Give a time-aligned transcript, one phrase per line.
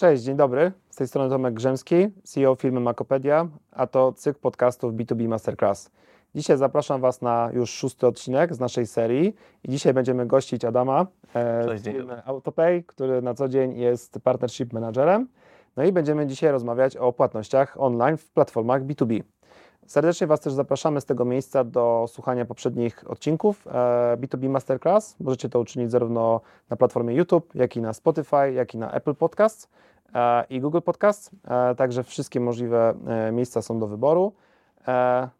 [0.00, 0.72] Cześć, dzień dobry.
[0.90, 5.90] Z tej strony Tomek Grzemski, CEO firmy Makopedia, a to cykl podcastów B2B Masterclass.
[6.34, 9.34] Dzisiaj zapraszam Was na już szósty odcinek z naszej serii
[9.64, 14.18] i dzisiaj będziemy gościć Adama e, Cześć, z firmy Autopay, który na co dzień jest
[14.24, 15.28] partnership managerem.
[15.76, 19.22] No i będziemy dzisiaj rozmawiać o płatnościach online w platformach B2B.
[19.90, 23.66] Serdecznie Was też zapraszamy z tego miejsca do słuchania poprzednich odcinków
[24.16, 25.16] B2B e, Masterclass.
[25.20, 29.14] Możecie to uczynić zarówno na platformie YouTube, jak i na Spotify, jak i na Apple
[29.14, 29.68] Podcasts
[30.14, 31.30] e, i Google Podcasts.
[31.48, 32.94] E, także wszystkie możliwe
[33.32, 34.32] miejsca są do wyboru.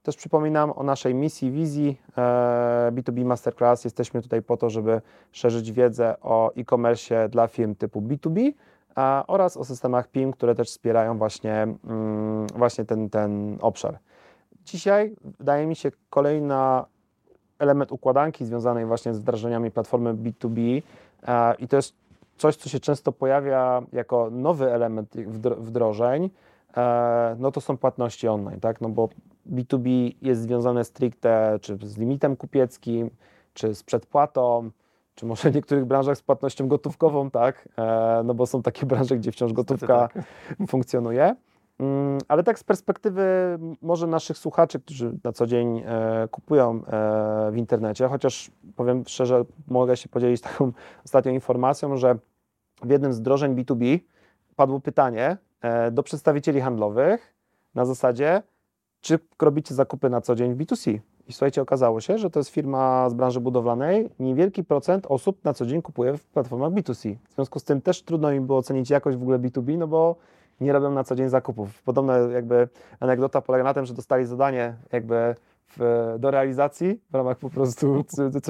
[0.03, 2.01] Też przypominam o naszej misji, wizji
[2.93, 3.85] B2B Masterclass.
[3.85, 5.01] Jesteśmy tutaj po to, żeby
[5.33, 8.53] szerzyć wiedzę o e-commerce dla firm typu B2B
[9.27, 13.99] oraz o systemach PIM, które też wspierają właśnie, mm, właśnie ten, ten obszar.
[14.65, 16.55] Dzisiaj wydaje mi się kolejny
[17.59, 20.83] element układanki związanej właśnie z wdrażaniami platformy B2B
[21.23, 21.95] e, i to jest
[22.37, 25.17] coś, co się często pojawia jako nowy element
[25.59, 26.31] wdrożeń,
[26.77, 28.81] e, no to są płatności online, tak?
[28.81, 29.09] No bo
[29.53, 33.11] B2B jest związane stricte czy z limitem kupieckim,
[33.55, 34.71] czy z przedpłatą,
[35.15, 37.69] czy może w niektórych branżach z płatnością gotówkową, tak?
[37.79, 40.25] E, no bo są takie branże, gdzie wciąż gotówka tak.
[40.69, 41.37] funkcjonuje.
[41.81, 47.51] Mm, ale tak z perspektywy może naszych słuchaczy, którzy na co dzień e, kupują e,
[47.51, 50.73] w internecie, chociaż powiem szczerze, mogę się podzielić taką
[51.05, 52.19] ostatnią informacją, że
[52.83, 53.99] w jednym z wdrożeń B2B
[54.57, 57.35] padło pytanie e, do przedstawicieli handlowych
[57.75, 58.43] na zasadzie,
[59.01, 60.99] czy robicie zakupy na co dzień w B2C?
[61.29, 64.11] I słuchajcie, okazało się, że to jest firma z branży budowlanej.
[64.19, 67.17] Niewielki procent osób na co dzień kupuje w platformach B2C.
[67.29, 70.17] W związku z tym też trudno im było ocenić jakość w ogóle B2B, no bo
[70.61, 71.83] nie robią na co dzień zakupów.
[71.83, 72.69] Podobna jakby
[73.01, 75.35] anegdota polega na tym, że dostali zadanie jakby
[75.77, 78.05] w, do realizacji w ramach po prostu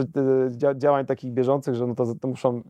[0.77, 2.63] działań takich bieżących, że no to, to, muszą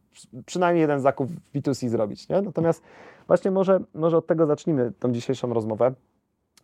[0.47, 2.29] przynajmniej jeden zakup w B2C zrobić.
[2.29, 2.43] Nie?
[2.43, 2.83] Natomiast
[3.27, 5.93] właśnie może, może od tego zacznijmy tą dzisiejszą rozmowę,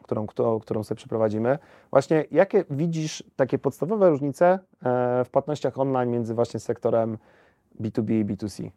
[0.02, 1.58] którą, którą, którą sobie przeprowadzimy.
[1.90, 7.18] Właśnie jakie widzisz takie podstawowe różnice e, w płatnościach online między właśnie sektorem
[7.80, 8.70] B2B i B2C?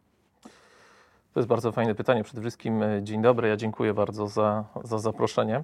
[1.34, 2.24] To jest bardzo fajne pytanie.
[2.24, 5.62] Przede wszystkim e, dzień dobry, ja dziękuję bardzo za, za zaproszenie.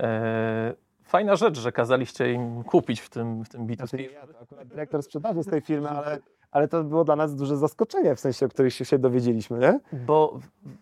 [0.00, 0.74] E,
[1.04, 3.76] fajna rzecz, że kazaliście im kupić w tym, w tym B2C.
[3.76, 6.18] Znaczy, ja to akurat dyrektor sprzedaży z tej firmy, ale,
[6.50, 9.80] ale to było dla nas duże zaskoczenie, w sensie, o których się, się dowiedzieliśmy, nie?
[10.06, 10.38] Bo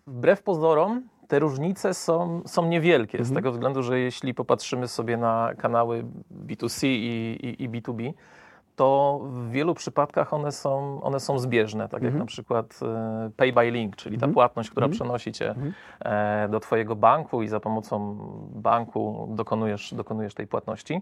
[0.07, 3.33] wbrew pozorom te różnice są, są niewielkie, mhm.
[3.33, 6.05] z tego względu, że jeśli popatrzymy sobie na kanały
[6.45, 8.13] B2C i, i, i B2B,
[8.75, 12.19] to w wielu przypadkach one są, one są zbieżne, tak jak mhm.
[12.19, 14.33] na przykład e, pay by link, czyli ta mhm.
[14.33, 14.95] płatność, która mhm.
[14.95, 15.55] przenosi cię
[15.99, 18.17] e, do Twojego banku i za pomocą
[18.53, 21.01] banku dokonujesz, dokonujesz tej płatności.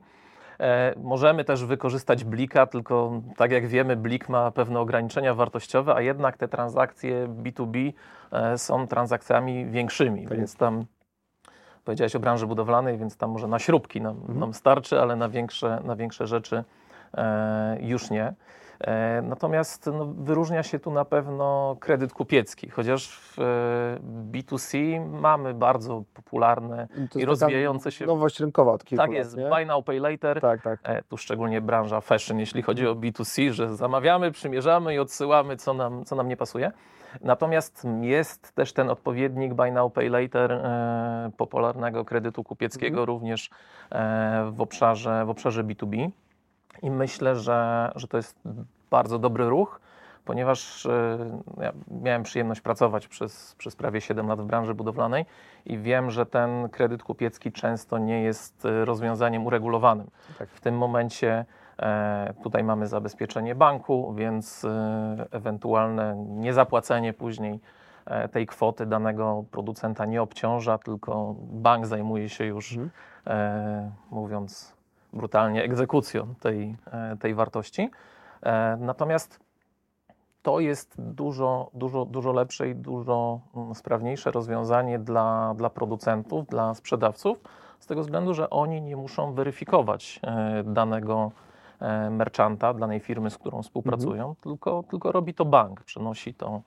[0.59, 6.01] E, możemy też wykorzystać Blika, tylko tak jak wiemy, Blik ma pewne ograniczenia wartościowe, a
[6.01, 7.93] jednak te transakcje B2B
[8.57, 10.85] są transakcjami większymi, tak więc tam
[11.85, 15.81] powiedziałeś o branży budowlanej, więc tam może na śrubki nam, nam starczy, ale na większe,
[15.83, 16.63] na większe rzeczy
[17.79, 18.33] już nie.
[18.87, 23.43] E, natomiast no, wyróżnia się tu na pewno kredyt kupiecki, chociaż w e,
[24.31, 28.05] B2C mamy bardzo popularne i rozwijające się.
[28.05, 29.49] Nowość rynkowa od kilku Tak jest, nie?
[29.49, 30.41] buy now, pay later.
[30.41, 30.79] Tak, tak.
[31.09, 36.05] Tu szczególnie branża fashion, jeśli chodzi o B2C, że zamawiamy, przymierzamy i odsyłamy, co nam,
[36.05, 36.71] co nam nie pasuje.
[37.21, 43.07] Natomiast jest też ten odpowiednik buy now, pay later e, popularnego kredytu kupieckiego mhm.
[43.07, 43.49] również
[43.91, 46.09] e, w, obszarze, w obszarze B2B.
[46.81, 48.39] I myślę, że, że to jest
[48.89, 49.79] bardzo dobry ruch,
[50.25, 51.17] ponieważ e,
[51.61, 55.25] ja miałem przyjemność pracować przez, przez prawie 7 lat w branży budowlanej
[55.65, 60.07] i wiem, że ten kredyt kupiecki często nie jest e, rozwiązaniem uregulowanym.
[60.39, 60.49] Tak.
[60.49, 61.45] W tym momencie
[61.79, 64.65] e, tutaj mamy zabezpieczenie banku, więc
[65.31, 67.59] ewentualne niezapłacenie później
[68.31, 72.91] tej kwoty danego producenta nie obciąża, tylko bank zajmuje się już, mhm.
[74.11, 74.72] mówiąc
[75.13, 77.89] brutalnie egzekucją tej, e, tej wartości.
[78.43, 79.39] E, natomiast
[80.41, 86.73] to jest dużo, dużo, dużo lepsze i dużo mm, sprawniejsze rozwiązanie dla, dla producentów, dla
[86.73, 87.37] sprzedawców,
[87.79, 91.31] z tego względu, że oni nie muszą weryfikować e, danego
[92.11, 94.35] merchanta, danej firmy, z którą współpracują, mhm.
[94.35, 96.61] tylko, tylko robi to bank, przenosi to.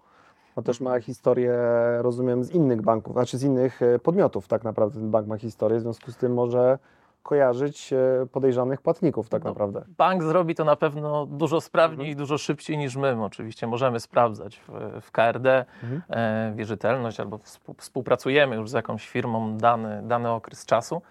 [0.57, 1.53] On też ma historię,
[1.99, 5.83] rozumiem, z innych banków, znaczy z innych podmiotów tak naprawdę ten bank ma historię, w
[5.83, 6.79] związku z tym może
[7.27, 9.85] kojarzyć e, podejrzanych płatników tak no, naprawdę.
[9.99, 12.11] Bank zrobi to na pewno dużo sprawniej mhm.
[12.11, 13.25] i dużo szybciej niż my.
[13.25, 16.03] Oczywiście możemy sprawdzać w, w KRD mhm.
[16.11, 17.39] e, wierzytelność albo
[17.79, 21.03] współpracujemy już z jakąś firmą dany, dany okres czasu.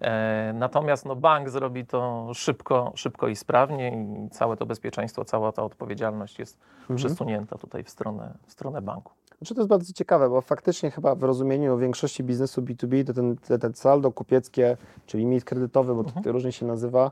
[0.00, 5.52] E, natomiast no, bank zrobi to szybko, szybko i sprawnie i całe to bezpieczeństwo, cała
[5.52, 6.96] ta odpowiedzialność jest mhm.
[6.96, 9.12] przesunięta tutaj w stronę, w stronę banku.
[9.40, 13.36] Znaczy to jest bardzo ciekawe, bo faktycznie chyba w rozumieniu większości biznesu B2B to ten,
[13.36, 14.76] te- ten saldo kupieckie,
[15.06, 16.24] czyli limit kredytowy, bo Mhm.
[16.24, 17.10] to różnie się nazywa,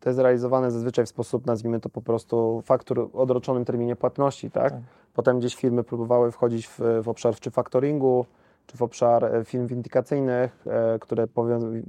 [0.00, 4.50] to jest realizowane zazwyczaj w sposób, nazwijmy to po prostu faktur o odroczonym terminie płatności,
[4.50, 4.72] tak?
[4.72, 4.80] Tak.
[5.14, 8.26] Potem gdzieś firmy próbowały wchodzić w, w obszar czy faktoringu,
[8.66, 11.26] czy w obszar e, firm windykacyjnych, e, które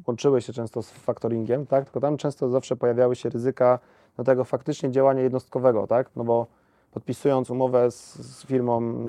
[0.07, 1.85] łączyły się często z faktoringiem, tak?
[1.85, 3.79] Tylko tam często zawsze pojawiały się ryzyka
[4.17, 6.09] do tego faktycznie działania jednostkowego, tak?
[6.15, 6.47] No bo
[6.91, 9.05] podpisując umowę z, z firmą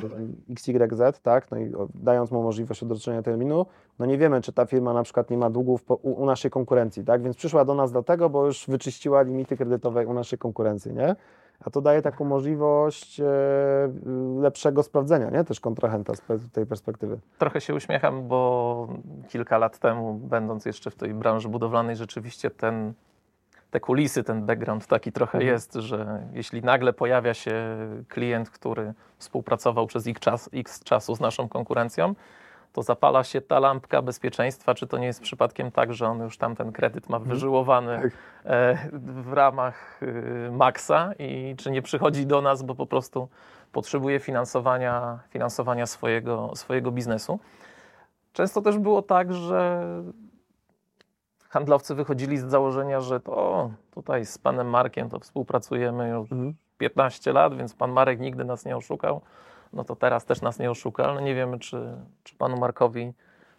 [0.51, 3.67] XYZ, tak, no i dając mu możliwość odroczenia terminu,
[3.99, 6.51] no nie wiemy, czy ta firma na przykład nie ma długów po, u, u naszej
[6.51, 10.93] konkurencji, tak, więc przyszła do nas dlatego, bo już wyczyściła limity kredytowe u naszej konkurencji,
[10.93, 11.17] nie?
[11.65, 13.25] A to daje taką możliwość e,
[14.41, 15.45] lepszego sprawdzenia, nie?
[15.45, 17.19] Też kontrahenta z tej perspektywy.
[17.39, 18.89] Trochę się uśmiecham, bo
[19.29, 22.93] kilka lat temu, będąc jeszcze w tej branży budowlanej, rzeczywiście ten,
[23.71, 25.55] te kulisy, ten background taki trochę Mhm.
[25.55, 27.53] jest, że jeśli nagle pojawia się
[28.09, 32.15] klient, który współpracował przez x, czas, x czasu z naszą konkurencją,
[32.73, 36.39] to zapala się ta lampka bezpieczeństwa, czy to nie jest przypadkiem tak, że on już
[36.39, 38.13] tam ten kredyt ma wyżyłowany Tak.
[38.45, 38.79] e,
[39.23, 43.29] w ramach y, maksa i czy nie przychodzi do nas, bo po prostu
[43.73, 47.39] potrzebuje finansowania, finansowania swojego, swojego biznesu.
[48.33, 49.87] Często też było tak, że
[51.51, 56.29] handlowcy wychodzili z założenia, że to tutaj z panem Markiem to współpracujemy już
[56.79, 59.21] 15 lat, więc pan Marek nigdy nas nie oszukał.
[59.73, 63.13] No to teraz też nas nie oszuka, ale nie wiemy, czy, czy panu Markowi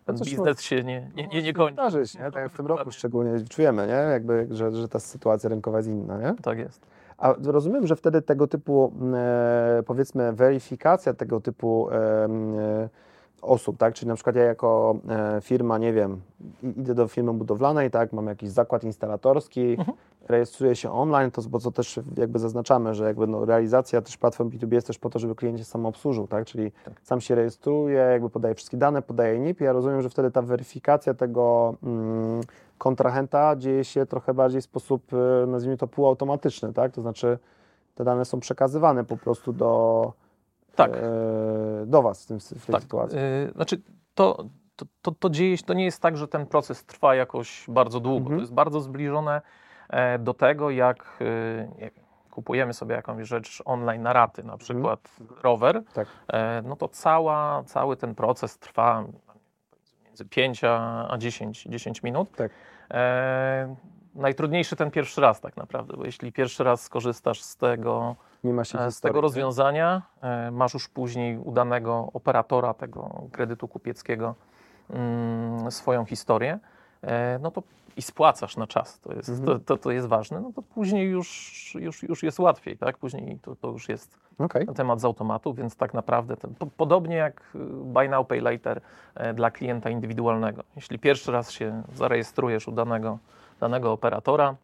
[0.05, 1.73] ten Coś biznes się nie, nie, nie, nie kończy.
[1.73, 2.21] Zdarzyć, nie?
[2.21, 3.93] Tak jak w tym roku szczególnie czujemy, nie?
[3.93, 6.35] Jakby, że, że ta sytuacja rynkowa jest inna, nie?
[6.41, 6.87] Tak jest.
[7.17, 12.89] A rozumiem, że wtedy tego typu, e, powiedzmy, weryfikacja tego typu e,
[13.41, 13.93] osób, tak?
[13.93, 16.21] Czyli na przykład ja jako e, firma, nie wiem,
[16.63, 18.13] idę do firmy budowlanej, tak?
[18.13, 19.77] Mam jakiś zakład instalatorski,
[20.29, 24.49] rejestruję się online, to bo co też jakby zaznaczamy, że jakby no, realizacja też platform
[24.49, 26.45] B2B jest też po to, żeby klient się sam obsłużył, tak?
[26.45, 26.71] Czyli
[27.03, 30.41] sam się rejestruje, jakby podaje wszystkie dane, podaje NIP i ja rozumiem, że wtedy ta
[30.41, 32.41] weryfikacja tego mm,
[32.77, 36.91] kontrahenta dzieje się trochę bardziej w sposób, e, nazwijmy to, półautomatyczny, tak?
[36.91, 37.39] To znaczy
[37.95, 40.13] te dane są przekazywane po prostu do,
[40.75, 40.91] Tak.
[40.95, 40.99] e,
[41.85, 43.19] do Was w, tym, w tej Tak, sytuacji.
[43.19, 43.81] y, znaczy
[44.15, 44.45] to,
[44.75, 47.99] to, to, to dzieje się, to nie jest tak, że ten proces trwa jakoś bardzo
[47.99, 48.19] długo.
[48.19, 48.37] Mhm.
[48.37, 49.41] To jest bardzo zbliżone
[49.89, 51.17] e, do tego, jak,
[52.31, 54.99] kupujemy sobie jakąś rzecz online na raty, na przykład
[55.43, 56.07] rower, Tak.
[56.27, 59.05] e, no to cała, cały ten proces trwa
[60.05, 62.31] między 5 a a 10, 10 minut.
[62.35, 62.51] Tak.
[62.91, 63.75] E,
[64.15, 68.91] najtrudniejszy ten pierwszy raz tak naprawdę, bo jeśli pierwszy raz skorzystasz z tego, Nie E,
[68.91, 74.35] Z tego rozwiązania e, masz już później udanego operatora tego kredytu kupieckiego
[74.89, 76.59] mm, swoją historię,
[77.01, 77.63] e, no to
[77.97, 79.47] i spłacasz na czas, to jest, Mhm.
[79.47, 82.97] to, to, to jest ważne, no to później już, już, już jest łatwiej, tak?
[82.97, 84.67] Później to, to już jest Okej.
[84.75, 88.81] temat z automatu, więc tak naprawdę ten, po, podobnie jak y, Buy Now, Pay Later
[89.33, 90.63] dla klienta indywidualnego.
[90.75, 93.17] Jeśli pierwszy raz się zarejestrujesz u danego,
[93.59, 94.55] danego operatora,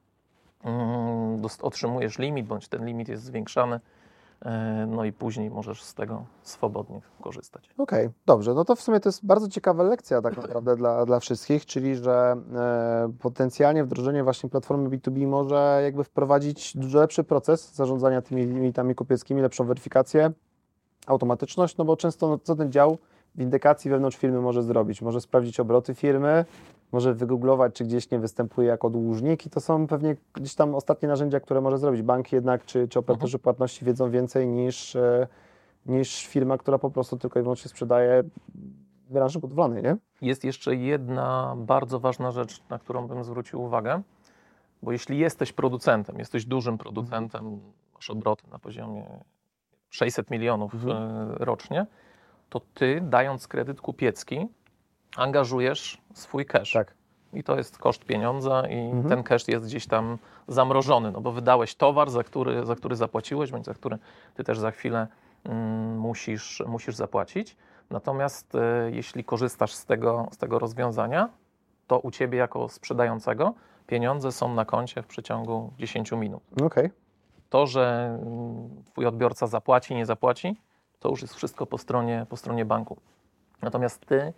[1.61, 3.79] otrzymujesz limit, bądź ten limit jest zwiększany,
[4.45, 7.69] e, no i później możesz z tego swobodnie korzystać.
[7.77, 8.53] Okej, dobrze.
[8.53, 11.95] No to w sumie to jest bardzo ciekawa lekcja tak naprawdę dla, dla wszystkich, czyli
[11.95, 18.45] że e, potencjalnie wdrożenie właśnie platformy B2B może jakby wprowadzić dużo lepszy proces zarządzania tymi
[18.45, 20.31] limitami kupieckimi, lepszą weryfikację,
[21.07, 22.97] automatyczność, no bo często no, co ten dział
[23.37, 25.01] windykacji wewnątrz firmy może zrobić?
[25.01, 26.45] Może sprawdzić obroty firmy,
[26.91, 31.07] może wygooglować, czy gdzieś nie występuje jako dłużnik i to są pewnie gdzieś tam ostatnie
[31.07, 32.01] narzędzia, które może zrobić.
[32.01, 35.27] Banki jednak, czy, czy operatorzy płatności wiedzą więcej niż, e,
[35.85, 38.23] niż firma, która po prostu tylko i wyłącznie sprzedaje
[39.09, 39.97] branży budowlanej, nie?
[40.21, 44.01] Jest jeszcze jedna bardzo ważna rzecz, na którą bym zwrócił uwagę,
[44.83, 47.59] bo jeśli jesteś producentem, jesteś dużym producentem,
[47.95, 49.05] masz obroty na poziomie
[49.89, 50.97] 600 milionów Mhm.
[51.31, 51.85] e, rocznie,
[52.49, 54.47] to ty, dając kredyt kupiecki,
[55.15, 56.71] angażujesz swój cash.
[56.71, 56.93] Tak.
[57.33, 59.09] I to jest koszt pieniądza i Mhm.
[59.09, 63.51] ten cash jest gdzieś tam zamrożony, no bo wydałeś towar, za który, za który zapłaciłeś,
[63.51, 63.97] bądź za który
[64.35, 65.07] ty też za chwilę
[65.43, 67.57] mm, musisz, musisz zapłacić.
[67.89, 71.29] Natomiast e, jeśli korzystasz z tego, z tego rozwiązania,
[71.87, 73.53] to u ciebie jako sprzedającego
[73.87, 76.43] pieniądze są na koncie w przeciągu 10 minut.
[76.63, 76.89] Okej.
[77.49, 80.61] To, że mm, twój odbiorca zapłaci, nie zapłaci,
[80.99, 82.97] to już jest wszystko po stronie, po stronie banku.
[83.61, 84.33] Natomiast ty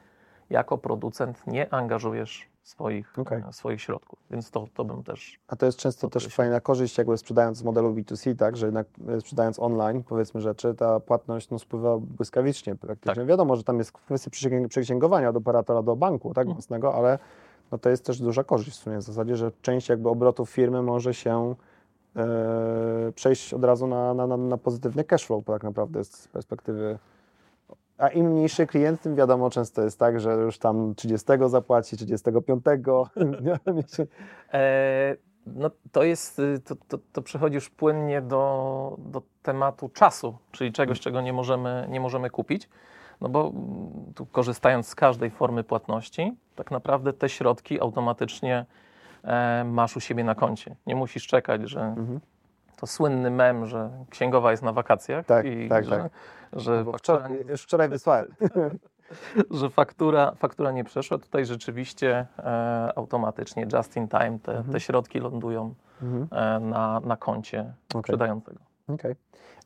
[0.50, 3.44] jako producent nie angażujesz swoich, Okej.
[3.50, 6.98] e, swoich środków, więc to, to bym też A to jest często też fajna korzyść,
[6.98, 11.50] jakby sprzedając z modelu B2C, tak, że jednak e, sprzedając online, powiedzmy rzeczy, ta płatność
[11.50, 13.16] no, spływa błyskawicznie praktycznie.
[13.16, 13.26] Tak.
[13.26, 14.32] Wiadomo, że tam jest kwestia
[14.70, 16.56] przeksięgowania od operatora do banku, tak, Mhm.
[16.56, 17.20] własnego, ale
[17.72, 20.82] no, to jest też duża korzyść w sumie w zasadzie, że część jakby obrotów firmy
[20.82, 21.56] może się
[23.16, 27.00] przejść od razu na, na, na, pozytywny cash flow tak naprawdę z perspektywy
[27.98, 32.64] A im mniejszy klient, tym wiadomo, często jest tak, że już tam 30 zapłaci, 35.
[34.54, 40.38] e, no to jest, y, to, to, to przechodzi już płynnie do, do tematu czasu,
[40.52, 42.70] czyli czegoś, czego nie możemy, nie możemy kupić.
[43.22, 48.66] No bo mm, tu korzystając z każdej formy płatności, tak naprawdę te środki automatycznie e,
[49.66, 50.76] masz u siebie na koncie.
[50.88, 52.20] Nie musisz czekać, że mhm.
[52.78, 56.12] to słynny mem, że księgowa jest na wakacjach tak, i tak, że, tak.
[56.54, 58.28] że no wczoraj, już wczoraj wysłałem.
[59.52, 61.18] że faktura, faktura nie przeszła.
[61.18, 64.72] Tutaj rzeczywiście e, automatycznie, just in time, te, mhm.
[64.72, 66.28] te środki lądują mhm.
[66.32, 68.02] e, na, na koncie okay.
[68.02, 68.60] sprzedającego.
[68.88, 69.12] Okej.
[69.12, 69.16] Okay.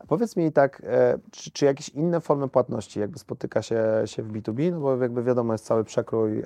[0.07, 4.31] Powiedz mi tak, e, czy, czy, jakieś inne formy płatności jakby spotyka się, się w
[4.31, 4.71] B2B?
[4.71, 6.45] No bo jakby wiadomo, jest cały przekrój e,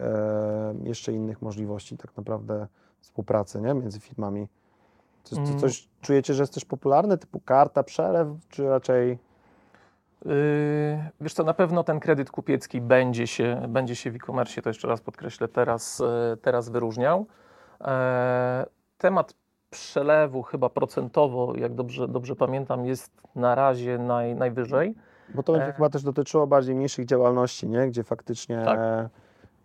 [0.83, 2.67] jeszcze innych możliwości tak naprawdę
[3.07, 3.73] współpracy nie?
[3.73, 4.47] między firmami.
[5.23, 5.59] Coś, mm.
[5.59, 9.19] coś czujecie, że jest też popularne, typu karta, przelew, czy raczej...
[10.25, 10.31] Yy,
[11.21, 14.87] wiesz co, na pewno ten kredyt kupiecki będzie się, będzie się w e-commerce, to jeszcze
[14.87, 17.25] raz podkreślę, teraz, e, teraz wyróżniał.
[17.81, 18.65] E,
[18.97, 19.33] temat
[19.69, 24.95] przelewu chyba procentowo, jak dobrze, dobrze pamiętam, jest na razie naj, najwyżej.
[25.35, 25.73] Bo to będzie e...
[25.73, 27.87] chyba też dotyczyło bardziej mniejszych działalności, nie?
[27.87, 28.79] gdzie faktycznie tak.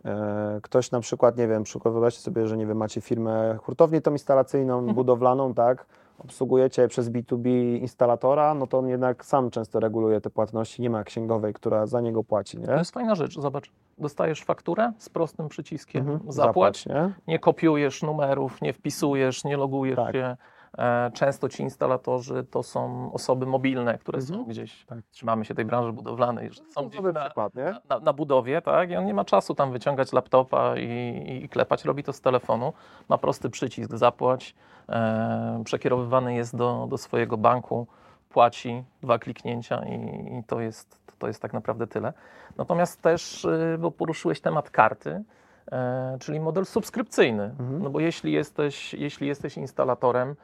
[0.05, 4.01] E, ktoś na przykład, nie wiem, przykład wyobraźcie sobie, że nie wiem, macie firmę hurtownię
[4.01, 4.95] tą instalacyjną, mhm.
[4.95, 5.85] budowlaną, tak?
[6.19, 7.47] obsługujecie przez B2B
[7.81, 12.01] instalatora, no to on jednak sam często reguluje te płatności, nie ma księgowej, która za
[12.01, 12.59] niego płaci.
[12.59, 12.65] Nie?
[12.65, 13.71] To jest fajna rzecz, zobacz.
[13.97, 16.31] Dostajesz fakturę z prostym przyciskiem mhm.
[16.31, 17.13] zapłać, zapłać nie?
[17.27, 17.39] nie?
[17.39, 20.15] kopiujesz numerów, nie wpisujesz, nie logujesz tak.
[20.15, 20.37] się.
[20.77, 24.39] E, często ci instalatorzy to są osoby mobilne, które mhm.
[24.39, 24.99] są gdzieś, tak.
[25.11, 27.53] trzymamy się tej branży budowlanej, że są gdzieś na, przykład,
[27.89, 28.91] na, na, budowie, tak?
[28.91, 32.73] I on nie ma czasu tam wyciągać laptopa i, i klepać, robi to z telefonu,
[33.09, 34.55] ma prosty przycisk zapłać,
[34.89, 37.87] e, przekierowywany jest do, do swojego banku,
[38.29, 39.93] płaci, dwa kliknięcia i,
[40.39, 42.13] i to, jest, to jest tak naprawdę tyle.
[42.57, 45.23] Natomiast też, y, bo poruszyłeś temat karty,
[45.71, 47.83] e, czyli model subskrypcyjny, mhm.
[47.83, 50.35] no bo jeśli jesteś, jeśli jesteś instalatorem,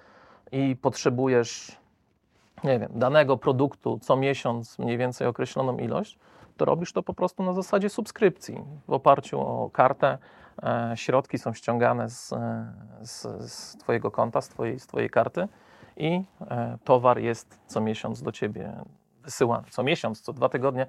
[0.51, 1.77] i potrzebujesz,
[2.63, 6.19] nie wiem, danego produktu co miesiąc mniej więcej określoną ilość,
[6.57, 8.63] to robisz to po prostu na zasadzie subskrypcji.
[8.87, 10.17] W oparciu o kartę
[10.63, 15.47] e, środki są ściągane z, e, z, z Twojego konta, z twojej, z twojej karty
[15.97, 18.73] i e, towar jest co miesiąc do Ciebie
[19.23, 19.67] wysyłany.
[19.69, 20.85] Co miesiąc, co dwa tygodnie.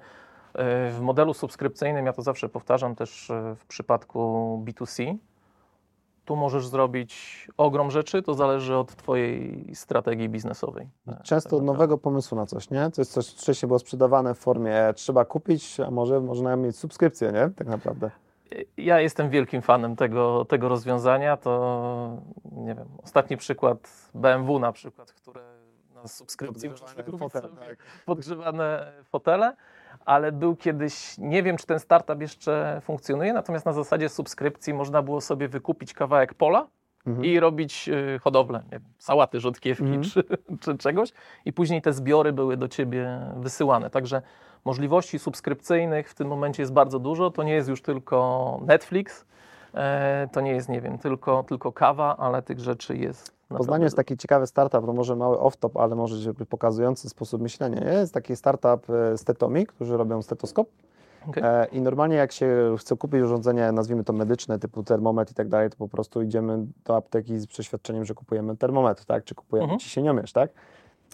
[0.91, 5.17] W modelu subskrypcyjnym, ja to zawsze powtarzam też w przypadku B2C,
[6.25, 10.87] tu możesz zrobić ogrom rzeczy, to zależy od Twojej strategii biznesowej.
[11.23, 12.91] Często tak nowego pomysłu na coś, nie?
[12.91, 16.75] To jest coś, co wcześniej było sprzedawane w formie trzeba kupić, a może można mieć
[16.75, 17.49] subskrypcję, nie?
[17.55, 18.11] Tak naprawdę.
[18.77, 21.37] Ja jestem wielkim fanem tego, tego rozwiązania.
[21.37, 22.17] To
[22.51, 25.41] nie wiem, ostatni przykład BMW na przykład, które
[25.95, 27.77] na subskrypcji podgrzewane fotele, tak.
[28.05, 29.55] podgrzewane fotele
[30.05, 35.01] ale był kiedyś, nie wiem czy ten startup jeszcze funkcjonuje, natomiast na zasadzie subskrypcji można
[35.01, 36.67] było sobie wykupić kawałek pola
[37.07, 37.25] mhm.
[37.25, 40.03] i robić y, hodowlę, wiem, sałaty, rzodkiewki mhm.
[40.03, 40.23] czy,
[40.61, 41.13] czy czegoś
[41.45, 43.89] i później te zbiory były do Ciebie wysyłane.
[43.89, 44.21] Także
[44.65, 47.31] możliwości subskrypcyjnych w tym momencie jest bardzo dużo.
[47.31, 49.25] To nie jest już tylko Netflix,
[49.73, 53.95] e, to nie jest, nie wiem, tylko, tylko kawa, ale tych rzeczy jest Poznanie jest
[53.95, 57.93] taki ciekawy startup, to może mały off-top, ale może pokazujący sposób myślenia.
[57.93, 60.69] Jest taki startup e, Stetomi, którzy robią stetoskop.
[61.29, 61.43] Okay.
[61.43, 65.47] E, I normalnie jak się chce kupić urządzenie, nazwijmy to medyczne, typu termometr i tak
[65.47, 69.23] dalej, to po prostu idziemy do apteki z przeświadczeniem, że kupujemy termometr, tak?
[69.23, 69.79] Czy kupujemy mhm.
[69.79, 70.51] ciśnieniomierz, tak?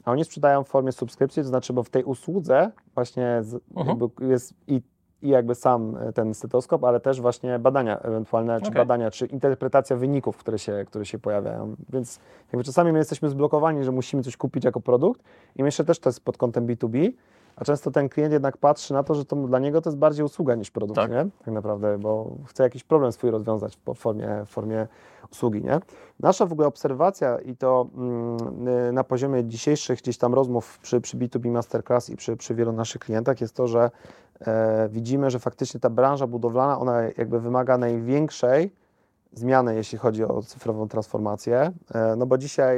[0.05, 3.99] A oni sprzedają w formie subskrypcji, to znaczy, bo w tej usłudze właśnie z, mhm.
[4.19, 4.81] jest i
[5.21, 8.81] i jakby sam e, ten stetoskop, ale też właśnie badania ewentualne, czy okay.
[8.81, 11.75] badania, czy interpretacja wyników, które się, które się pojawiają.
[11.89, 12.19] Więc
[12.53, 15.21] jakby czasami my jesteśmy zblokowani, że musimy coś kupić jako produkt
[15.55, 17.11] i myślę też to jest pod kątem B2B,
[17.57, 20.25] a często ten klient jednak patrzy na to, że to dla niego to jest bardziej
[20.25, 21.27] usługa niż produkt, tak, nie?
[21.45, 24.87] tak naprawdę, bo chce jakiś problem swój rozwiązać w formie, w formie
[25.31, 25.63] usługi.
[25.63, 25.79] Nie?
[26.19, 31.17] Nasza w ogóle obserwacja i to mm, na poziomie dzisiejszych gdzieś tam rozmów przy, przy
[31.17, 33.91] B2B Masterclass i przy, przy wielu naszych klientach jest to, że
[34.89, 38.71] widzimy, że faktycznie ta branża budowlana, ona jakby wymaga największej
[39.33, 42.77] zmiany, jeśli chodzi o cyfrową transformację, e, no bo dzisiaj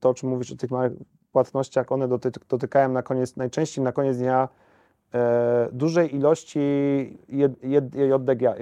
[0.00, 0.92] to, o czym mówisz o tych małych
[1.32, 4.48] płatnościach, one doty dotykają na koniec, najczęściej na koniec dnia
[5.14, 6.60] e, dużej ilości
[7.62, 8.54] JDG,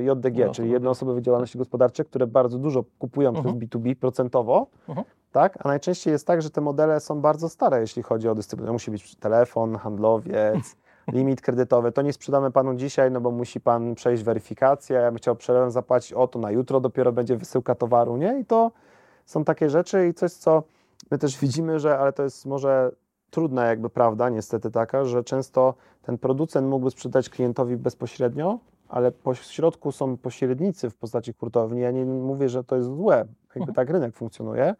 [0.00, 3.40] JDG no, czyli jednoosobowe działalności gospodarcze, które bardzo dużo kupują uh -huh.
[3.40, 3.96] przez B2B mhm.
[3.96, 5.06] procentowo, uh mhm.
[5.06, 5.10] -huh.
[5.32, 5.58] tak?
[5.64, 8.72] a najczęściej jest tak, że te modele są bardzo stare, jeśli chodzi o dystrybucję.
[8.72, 10.76] Musi być telefon, handlowiec,
[11.12, 11.92] limit kredytowy.
[11.92, 15.70] To nie sprzedamy Panu dzisiaj, no bo musi Pan przejść weryfikację, ja bym chciał przelewem
[15.70, 18.38] zapłacić o to, na jutro dopiero będzie wysyłka towaru, nie?
[18.38, 18.70] I to
[19.26, 20.62] są takie rzeczy i coś, co
[21.10, 22.92] my też widzimy, że, ale to jest może
[23.30, 29.34] trudna jakby prawda, niestety taka, że często ten producent mógłby sprzedać klientowi bezpośrednio, ale po
[29.34, 31.80] środku są pośrednicy w postaci hurtowni.
[31.80, 34.74] Ja nie mówię, że to jest złe, jakby tak rynek funkcjonuje,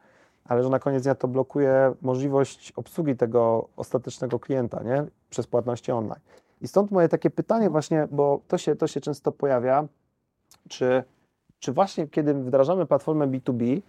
[0.51, 5.05] ale że na koniec dnia to blokuje możliwość obsługi tego ostatecznego klienta nie?
[5.31, 6.21] przez płatności online.
[6.61, 9.85] I stąd moje takie pytanie właśnie, bo to się, to się często pojawia,
[10.69, 11.05] czy,
[11.59, 13.81] czy właśnie kiedy wdrażamy platformę B2B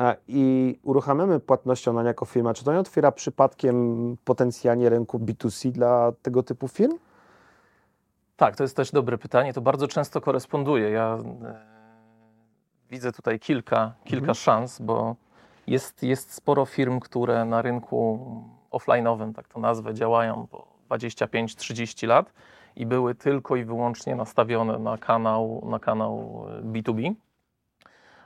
[0.00, 5.70] e, i uruchamiamy płatność online jako firma, czy to nie otwiera przypadkiem potencjalnie rynku B2C
[5.72, 6.98] dla tego typu firm?
[8.36, 9.52] Tak, to jest też dobre pytanie.
[9.52, 10.90] To bardzo często koresponduje.
[10.90, 11.54] Ja e,
[12.90, 14.34] widzę tutaj kilka, kilka Mhm.
[14.34, 15.16] szans, bo
[15.66, 18.20] jest, jest sporo firm, które na rynku
[18.70, 22.32] offline'owym, tak to nazwę, działają po 25-30 lat
[22.76, 27.14] i były tylko i wyłącznie nastawione na kanał, na kanał e, B2B.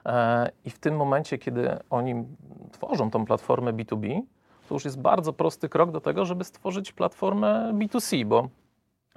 [0.07, 2.25] E, I w tym momencie, kiedy oni
[2.73, 4.21] tworzą tą platformę B2B,
[4.69, 8.49] to już jest bardzo prosty krok do tego, żeby stworzyć platformę B2C, bo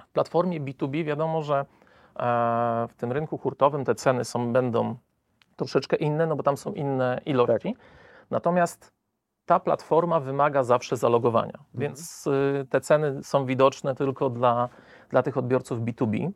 [0.02, 1.64] w platformie B2B wiadomo, że e,
[2.88, 4.96] w tym rynku hurtowym te ceny są, będą
[5.56, 7.76] troszeczkę inne, no bo tam są inne ilości.
[8.30, 8.92] Natomiast
[9.46, 14.68] ta platforma wymaga zawsze zalogowania, więc y, te ceny są widoczne tylko dla,
[15.10, 16.30] dla tych odbiorców B2B.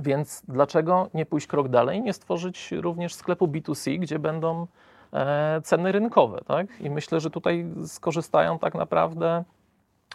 [0.00, 4.66] Więc dlaczego nie pójść krok dalej, nie stworzyć również sklepu B2C, gdzie będą
[5.12, 6.80] e, ceny rynkowe, tak?
[6.80, 9.44] I myślę, że tutaj skorzystają tak naprawdę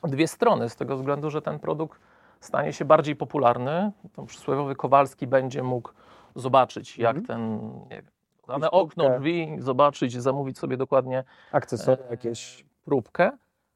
[0.04, 2.00] dwie strony, z tego względu, że ten produkt
[2.40, 3.92] stanie się bardziej popularny.
[4.16, 5.92] Ten przysłowiowy Kowalski będzie mógł
[6.36, 7.26] zobaczyć, jak Mhm.
[7.26, 8.12] ten nie wiem,
[8.50, 12.66] dane okno, drzwi, zobaczyć, zamówić sobie dokładnie Akcesoria e, jakieś.
[12.86, 13.32] próbkę.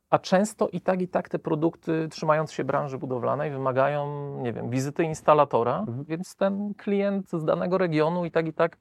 [0.10, 4.08] A często i tak, i tak te produkty, trzymając się branży budowlanej, wymagają,
[4.42, 6.04] nie wiem, wizyty instalatora, Mhm.
[6.04, 8.78] więc ten klient z danego regionu i tak, i tak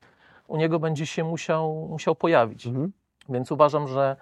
[0.49, 2.67] u niego będzie się musiał, musiał pojawić.
[2.67, 2.93] Mhm.
[3.29, 4.17] Więc uważam, że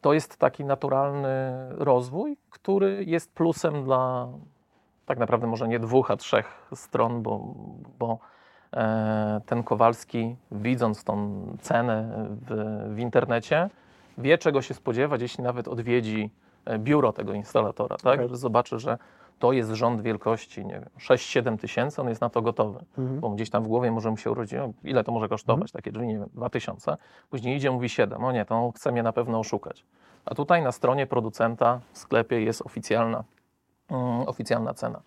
[0.00, 4.28] to jest taki naturalny rozwój, który jest plusem dla
[5.06, 7.54] tak naprawdę może nie dwóch, a trzech stron, bo,
[7.98, 8.18] bo
[9.46, 13.70] ten Kowalski, widząc tą cenę w, w internecie,
[14.18, 16.30] wie czego się spodziewać, jeśli nawet odwiedzi
[16.64, 18.14] e, biuro tego instalatora, tak?
[18.14, 18.28] Okej.
[18.28, 18.98] Że zobaczy, że
[19.38, 23.20] to jest rząd wielkości, nie wiem, 6-7 tysięcy, on jest na to gotowy Mhm.
[23.20, 26.06] bo gdzieś tam w głowie może mu się urodzić, ile to może kosztować takie drzwi,
[26.06, 26.96] nie wiem, 2000.
[27.30, 29.84] Później idzie, mówi 7, o nie, to on chce mnie na pewno oszukać.
[30.24, 33.24] A tutaj na stronie producenta w sklepie jest oficjalna,
[33.90, 35.00] mm, oficjalna cena.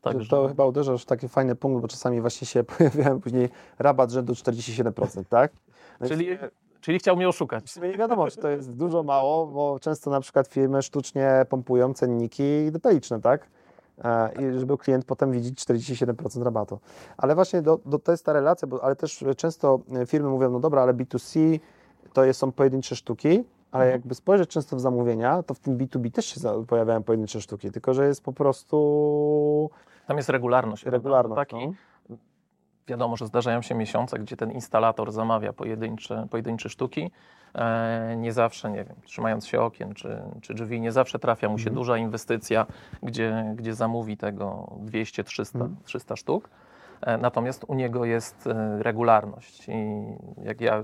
[0.00, 0.30] Także...
[0.30, 4.32] To chyba uderzasz w taki fajny punkt, bo czasami właśnie się pojawiałem później rabat rzędu
[4.32, 5.52] 47%, tak?
[6.00, 6.38] No czyli,
[6.80, 7.76] czyli chciał mnie oszukać.
[7.76, 12.72] Nie wiadomo, czy to jest dużo, mało, bo często na przykład firmy sztucznie pompują cenniki
[12.72, 13.46] detaliczne, tak?
[14.04, 16.78] E, I żeby klient potem widzieć 47% rabatu.
[17.16, 20.60] Ale właśnie do, do, to jest ta relacja, bo, ale też często firmy mówią, no
[20.60, 21.58] dobra, ale B2C
[22.12, 24.00] to jest, są pojedyncze sztuki, ale Mhm.
[24.00, 27.94] jakby spojrzeć często w zamówienia, to w tym B2B też się pojawiają pojedyncze sztuki, tylko
[27.94, 29.70] że jest po prostu
[30.10, 30.82] Tam jest regularność.
[30.82, 30.96] prawda?
[30.96, 31.38] regularność.
[31.50, 31.68] Taki,
[32.08, 32.16] no.
[32.88, 37.10] Wiadomo, że zdarzają się miesiące, gdzie ten instalator zamawia pojedyncze, pojedyncze sztuki.
[37.54, 41.58] E, nie zawsze, nie wiem, trzymając się okien czy, czy drzwi, nie zawsze trafia mu
[41.58, 41.74] się Mhm.
[41.74, 42.66] duża inwestycja,
[43.02, 45.76] gdzie, gdzie zamówi tego 200-300 Mhm.
[45.84, 46.50] 300 sztuk.
[47.00, 49.72] E, natomiast u niego jest e, regularność i
[50.44, 50.82] jak ja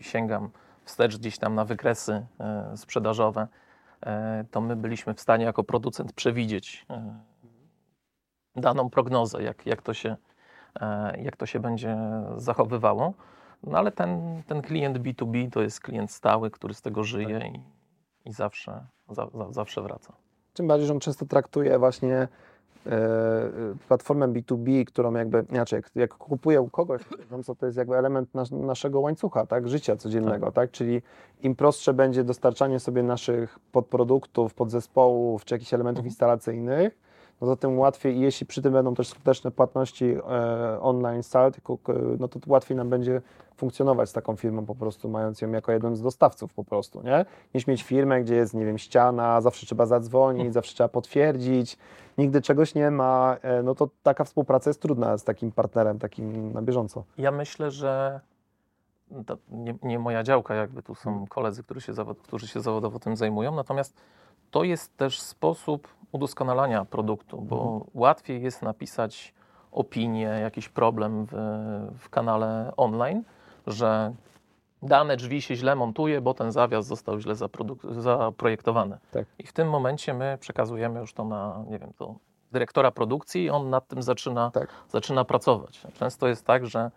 [0.00, 0.50] sięgam
[0.84, 3.48] wstecz gdzieś tam na wykresy e, sprzedażowe,
[4.06, 7.14] e, to my byliśmy w stanie jako producent przewidzieć e,
[8.60, 10.16] daną prognozę, jak, jak, to się,
[10.80, 11.96] e, jak to się będzie
[12.36, 13.14] zachowywało.
[13.62, 17.60] No ale ten, ten klient B2B to jest klient stały, który z tego żyje i,
[18.28, 20.12] i zawsze, za, za, zawsze wraca.
[20.54, 22.28] Tym bardziej, że on często traktuje właśnie e,
[23.88, 28.34] platformę B2B, którą jakby, inaczej, jak, jak kupuje u kogoś, no to jest jakby element
[28.34, 30.70] nas, naszego łańcucha, tak, życia codziennego, tak.
[30.70, 31.02] czyli
[31.42, 36.06] im prostsze będzie dostarczanie sobie naszych podproduktów, podzespołów, czy jakichś elementów Mhm.
[36.06, 36.98] instalacyjnych,
[37.40, 41.22] no to tym łatwiej jeśli przy tym będą też skuteczne płatności e, online
[41.52, 43.22] tylko, k- no to łatwiej nam będzie
[43.56, 47.24] funkcjonować z taką firmą po prostu, mając ją jako jeden z dostawców po prostu, nie?
[47.54, 51.78] Niż mieć firmę, gdzie jest, nie wiem, ściana, zawsze trzeba zadzwonić, zawsze trzeba potwierdzić,
[52.18, 56.52] nigdy czegoś nie ma, e, no to taka współpraca jest trudna z takim partnerem, takim
[56.52, 57.04] na bieżąco.
[57.18, 58.20] Ja myślę, że
[59.26, 62.98] to nie, nie moja działka, jakby tu są koledzy, którzy się, zawod, którzy się zawodowo
[62.98, 63.96] tym zajmują, natomiast
[64.50, 69.34] to jest też sposób udoskonalania produktu, bo łatwiej jest napisać
[69.72, 71.32] opinię, jakiś problem w,
[71.98, 73.24] w kanale online,
[73.66, 74.14] że
[74.82, 77.34] dane drzwi się źle montuje, bo ten zawias został źle
[77.90, 78.98] zaprojektowany.
[79.10, 79.26] Tak.
[79.38, 82.14] I w tym momencie my przekazujemy już to na, nie wiem, to
[82.52, 84.68] dyrektora produkcji i on nad tym zaczyna, Tak.
[84.88, 85.80] zaczyna pracować.
[85.94, 86.90] Często jest tak, że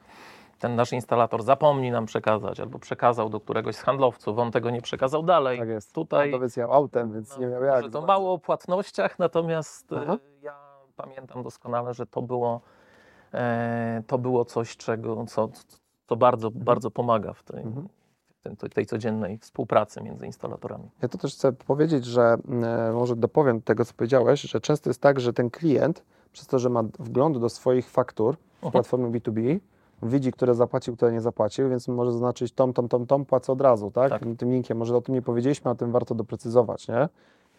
[0.61, 4.81] ten nasz instalator zapomni nam przekazać albo przekazał do któregoś z handlowców, on tego nie
[4.81, 5.59] przekazał dalej.
[5.59, 5.93] Tak jest.
[5.93, 7.89] Tutaj Handlowiec jechał autem, więc nie miał jak.
[7.91, 10.17] to mało o płatnościach, natomiast e, Aha.
[10.41, 10.55] ja
[10.95, 12.61] pamiętam doskonale, że to było,
[13.33, 15.49] e, to było coś, czego, co,
[16.07, 17.87] co bardzo, bardzo pomaga w tej, Mhm.
[18.73, 20.89] tej codziennej współpracy między instalatorami.
[21.01, 24.89] Ja to też chcę powiedzieć, że e, może dopowiem do tego, co powiedziałeś, że często
[24.89, 28.71] jest tak, że ten klient, przez to, że ma wgląd do swoich faktur w Mhm.
[28.71, 29.59] platformie B2B,
[30.03, 33.61] widzi, które zapłacił, które nie zapłacił, więc może zaznaczyć tom, tom, tom, tom, płacę od
[33.61, 34.09] razu, tak?
[34.09, 34.21] Tak.
[34.37, 34.77] Tym linkiem.
[34.77, 37.09] Może o tym nie powiedzieliśmy, a tym warto doprecyzować, nie?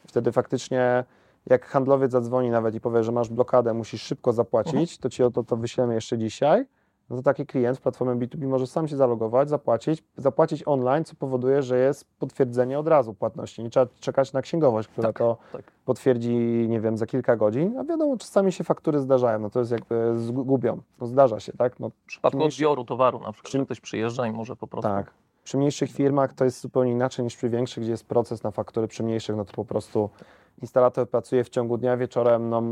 [0.06, 1.04] Wtedy faktycznie,
[1.46, 4.98] jak handlowiec zadzwoni nawet i powie, że masz blokadę, musisz szybko zapłacić, Mhm.
[5.00, 6.64] to ci o to, to wyślemy jeszcze dzisiaj.
[7.12, 11.14] No to taki klient w platformie B2B może sam się zalogować, zapłacić, zapłacić online, co
[11.14, 13.62] powoduje, że jest potwierdzenie od razu płatności.
[13.62, 15.62] Nie trzeba czekać na księgowość, która Tak, to tak.
[15.84, 16.34] potwierdzi,
[16.68, 17.78] nie wiem, za kilka godzin.
[17.78, 20.80] A wiadomo, czasami się faktury zdarzają, no to jest jakby zgubią.
[21.00, 21.80] No zdarza się, tak?
[21.80, 24.88] No, W przypadku mniejszy- odbioru towaru na przykład, Przy- ktoś przyjeżdża i może po prostu...
[24.90, 25.10] tak.
[25.44, 28.88] Przy mniejszych firmach to jest zupełnie inaczej niż przy większych, gdzie jest proces na faktury.
[28.88, 30.10] Przy mniejszych, no to po prostu
[30.60, 32.62] instalator pracuje w ciągu dnia, wieczorem no,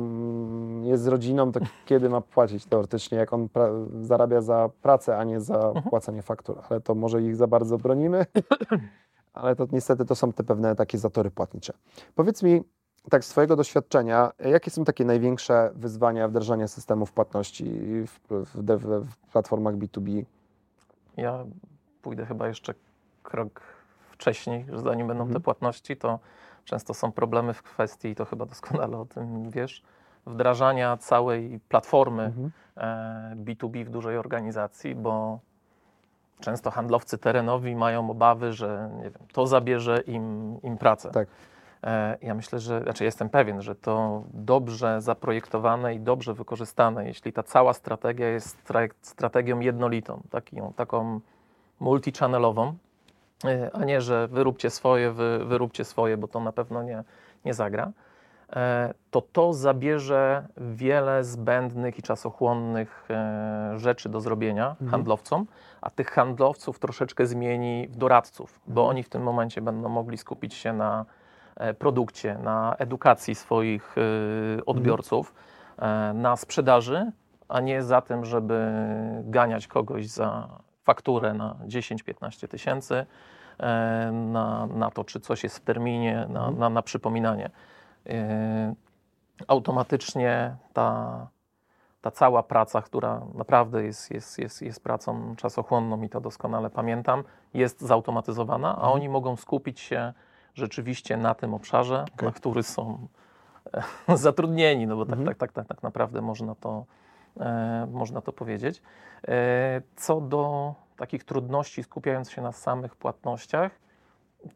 [0.88, 3.48] jest z rodziną, to kiedy ma płacić teoretycznie, jak on
[4.02, 6.58] zarabia za pracę, a nie za płacenie faktur.
[6.70, 8.26] Ale to może ich za bardzo bronimy,
[9.32, 11.72] ale to niestety to są te pewne takie zatory płatnicze.
[12.14, 12.62] Powiedz mi,
[13.10, 17.64] tak z Twojego doświadczenia, jakie są takie największe wyzwania wdrażania systemów płatności
[18.06, 20.24] w, w, w, w platformach B2B?
[21.16, 21.44] Ja
[22.02, 22.74] pójdę chyba jeszcze
[23.22, 23.60] krok
[24.10, 25.34] wcześniej, że zanim będą Mhm.
[25.34, 26.18] te płatności, to
[26.70, 29.82] często są problemy w kwestii, i to chyba doskonale o tym wiesz,
[30.26, 32.50] wdrażania całej platformy Mhm.
[32.76, 35.38] e, B2B w dużej organizacji, bo
[36.40, 41.10] często handlowcy terenowi mają obawy, że nie wiem, to zabierze im, im pracę.
[41.10, 41.28] Tak.
[41.84, 47.32] E, Ja myślę, że, znaczy jestem pewien, że to dobrze zaprojektowane i dobrze wykorzystane, jeśli
[47.32, 51.20] ta cała strategia jest stra- strategią jednolitą, taką, taką
[51.80, 52.74] multi-channelową, e,
[53.72, 57.04] a nie, że wyróbcie swoje, wy, wyróbcie swoje, bo to na pewno nie,
[57.44, 57.92] nie zagra,
[58.52, 64.90] e, to to zabierze wiele zbędnych i czasochłonnych e, rzeczy do zrobienia Mhm.
[64.90, 65.46] handlowcom,
[65.80, 68.88] a tych handlowców troszeczkę zmieni w doradców, bo Mhm.
[68.90, 71.04] oni w tym momencie będą mogli skupić się na
[71.56, 75.34] e, produkcie, na edukacji swoich e, odbiorców,
[75.78, 77.12] e, na sprzedaży,
[77.48, 78.70] a nie za tym, żeby
[79.24, 80.48] ganiać kogoś za
[80.94, 83.06] fakturę na 10-15 tysięcy,
[83.60, 86.58] e, na, na to, czy coś jest w terminie, na, Mhm.
[86.58, 87.50] na, na przypominanie.
[88.06, 88.74] E,
[89.48, 91.26] Automatycznie ta,
[92.00, 97.24] ta cała praca, która naprawdę jest, jest, jest, jest pracą czasochłonną i to doskonale pamiętam,
[97.54, 98.92] jest zautomatyzowana, a Mhm.
[98.92, 100.12] oni mogą skupić się
[100.54, 102.26] rzeczywiście na tym obszarze, Okej.
[102.26, 103.06] na który są
[104.08, 105.28] e, zatrudnieni, no bo tak, Mhm.
[105.28, 106.84] tak, tak, tak, tak naprawdę można to,
[107.90, 108.82] można to powiedzieć.
[109.28, 113.72] E, co do takich trudności skupiając się na samych płatnościach,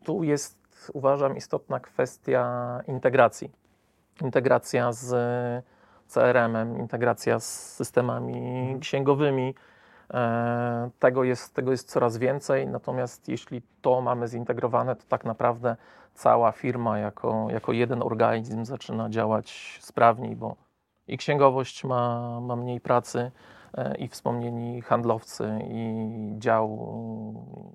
[0.04, 3.50] tu jest uważam istotna kwestia integracji.
[4.22, 5.14] Integracja z
[6.06, 8.80] CRM-em, integracja z systemami Mhm.
[8.80, 9.54] księgowymi.
[10.14, 15.76] E, Tego jest, tego jest coraz więcej, natomiast jeśli to mamy zintegrowane, to tak naprawdę
[16.14, 20.56] cała firma jako, jako jeden organizm zaczyna działać sprawniej, bo
[21.08, 23.30] i księgowość ma, ma mniej pracy,
[23.74, 25.94] e, i wspomnieni handlowcy, i
[26.38, 26.68] dział,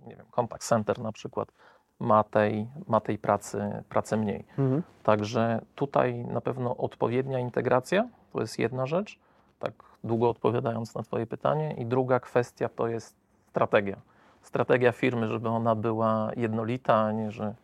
[0.08, 1.52] nie wiem, contact center na przykład
[2.00, 4.46] ma tej, ma tej pracy, pracy mniej.
[4.58, 4.84] Mhm.
[5.04, 9.20] Także tutaj na pewno odpowiednia integracja to jest jedna rzecz,
[9.60, 11.74] tak długo odpowiadając na Twoje pytanie.
[11.78, 13.16] I druga kwestia to jest
[13.50, 13.98] strategia.
[14.42, 17.56] Strategia firmy, żeby ona była jednolita, a nie, że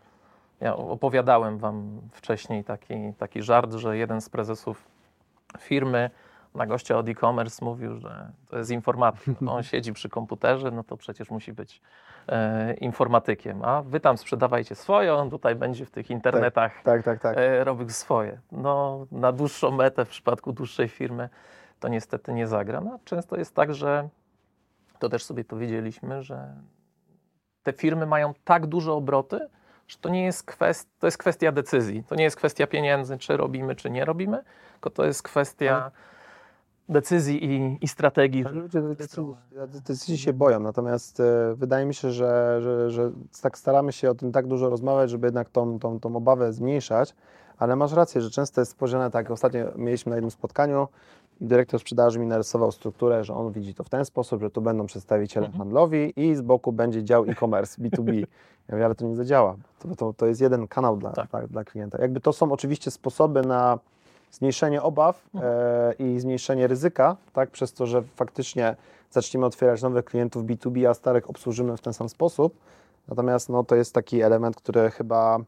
[0.60, 4.88] ja opowiadałem Wam wcześniej taki, taki żart, że jeden z prezesów
[5.60, 6.10] firmy
[6.56, 9.42] na gościa od e-commerce mówił, że to jest informatyk.
[9.42, 11.82] No, on siedzi przy komputerze, no to przecież musi być
[12.28, 13.64] e, informatykiem.
[13.64, 17.38] A wy tam sprzedawajcie swoje, on tutaj będzie w tych internetach Tak, tak, tak.
[17.38, 18.40] e, robił swoje.
[18.52, 21.30] No, na dłuższą metę w przypadku dłuższej firmy
[21.80, 22.82] to niestety nie zagra.
[22.82, 24.10] No, często jest tak, że
[25.00, 26.56] to też sobie powiedzieliśmy, że
[27.64, 29.50] te firmy mają tak duże obroty,
[29.88, 32.04] że to nie jest kwestia, to jest kwestia decyzji.
[32.04, 34.44] To nie jest kwestia pieniędzy, czy robimy, czy nie robimy,
[34.74, 35.92] tylko to jest kwestia
[36.90, 38.44] decyzji i, i strategii.
[38.44, 39.36] Ludzie decyzji,
[39.68, 44.16] decyzji się boją, natomiast e, wydaje mi się, że, że, że tak staramy się o
[44.16, 47.16] tym tak dużo rozmawiać, żeby jednak tą, tą, tą obawę zmniejszać,
[47.58, 50.88] ale masz rację, że często jest spojrzane tak, ostatnio mieliśmy na jednym spotkaniu,
[51.48, 54.86] dyrektor sprzedaży mi narysował strukturę, że on widzi to w ten sposób, że tu będą
[54.86, 55.60] przedstawiciele Mhm.
[55.60, 58.24] handlowi i z boku będzie dział e-commerce, B2B.
[58.70, 59.56] Ja mówię, ale to nie zadziała.
[59.80, 61.30] To, to, to jest jeden kanał dla, Tak.
[61.30, 62.02] dla, dla klienta.
[62.02, 63.80] Jakby to są oczywiście sposoby na
[64.32, 68.76] zmniejszenie obaw e, i zmniejszenie ryzyka, tak, przez to, że faktycznie
[69.12, 72.54] zaczniemy otwierać nowych klientów B2B, a starych obsłużymy w ten sam sposób.
[73.08, 75.40] Natomiast no, to jest taki element, który chyba,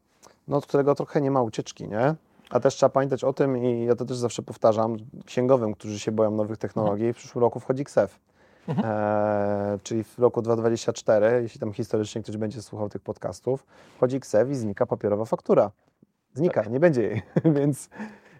[0.47, 2.15] no, od którego trochę nie ma ucieczki, nie?
[2.49, 6.11] A też trzeba pamiętać o tym, i ja to też zawsze powtarzam, księgowym, którzy się
[6.11, 8.19] boją nowych technologii, w przyszłym roku wchodzi KSEF.
[8.69, 13.65] E, czyli w roku 2024, jeśli tam historycznie ktoś będzie słuchał tych podcastów,
[13.97, 15.71] wchodzi KSEF i znika papierowa faktura.
[16.33, 17.21] Znika, nie będzie jej,
[17.57, 17.89] więc,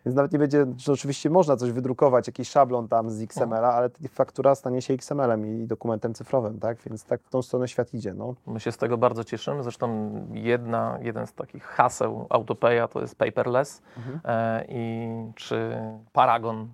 [0.06, 3.90] więc nawet nie będzie, że oczywiście można coś wydrukować, jakiś szablon tam z XML-a, ale
[4.10, 6.78] faktura stanie się XML-em i dokumentem cyfrowym, tak?
[6.82, 8.34] Więc tak w tą stronę świat idzie, no.
[8.48, 9.64] My się z tego bardzo cieszymy.
[9.64, 13.82] Zresztą jedna, jeden z takich haseł Autopaya to jest paperless
[14.26, 15.78] e, i czy
[16.14, 16.68] paragon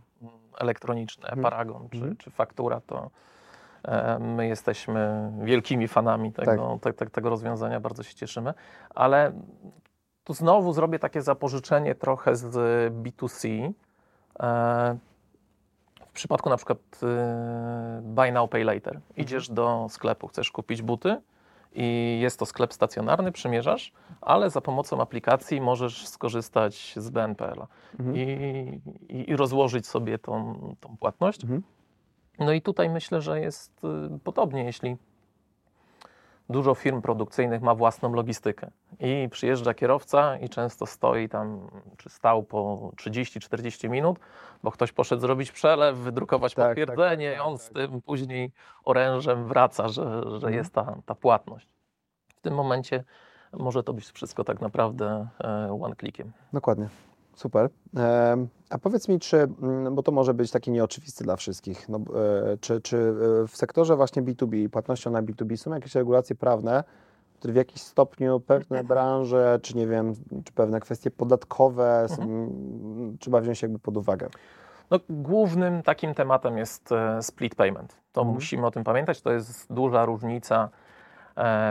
[0.60, 3.10] elektroniczny, paragon, czy, czy faktura to
[3.84, 8.54] e, my jesteśmy wielkimi fanami tego, te, te, tego rozwiązania, bardzo się cieszymy,
[8.96, 9.32] ale
[10.24, 12.54] tu znowu zrobię takie zapożyczenie trochę z
[12.94, 13.72] B2C.
[14.40, 14.98] E,
[16.08, 19.00] w przypadku na przykład e, Buy Now, Pay Later.
[19.18, 21.22] Idziesz do sklepu, chcesz kupić buty
[21.76, 27.68] i jest to sklep stacjonarny, przymierzasz, ale za pomocą aplikacji możesz skorzystać z BNPL-a
[28.14, 28.22] i,
[29.10, 31.42] i, i rozłożyć sobie tą, tą płatność.
[32.40, 34.98] No i tutaj myślę, że jest y, podobnie, jeśli
[36.50, 42.44] dużo firm produkcyjnych ma własną logistykę i przyjeżdża kierowca i często stoi tam, czy stał
[42.44, 44.20] po 30-40 minut,
[44.64, 48.52] bo ktoś poszedł zrobić przelew, wydrukować Tak, potwierdzenie tak, i on tak, z tym później
[48.86, 50.54] orężem wraca, że, że Mhm.
[50.54, 51.68] jest ta, ta płatność.
[52.36, 53.04] W tym momencie
[53.54, 56.32] może to być wszystko tak naprawdę e, one-clickiem.
[56.54, 56.88] Dokładnie.
[57.36, 57.70] Super.
[58.70, 62.58] A powiedz mi, czy, mm, bo to może być takie nieoczywiste dla wszystkich, no, e,
[62.58, 62.98] czy, czy
[63.44, 66.84] e, w sektorze właśnie B2B, płatnością na B2B są jakieś regulacje prawne,
[67.40, 73.18] które w jakiś stopniu pewne branże, czy nie wiem, czy pewne kwestie podatkowe są, Mhm.
[73.20, 74.30] trzeba wziąć jakby pod uwagę?
[74.92, 77.96] No, głównym takim tematem jest e, split payment.
[78.12, 78.36] To Mhm.
[78.36, 79.22] musimy o tym pamiętać.
[79.22, 80.70] To jest duża różnica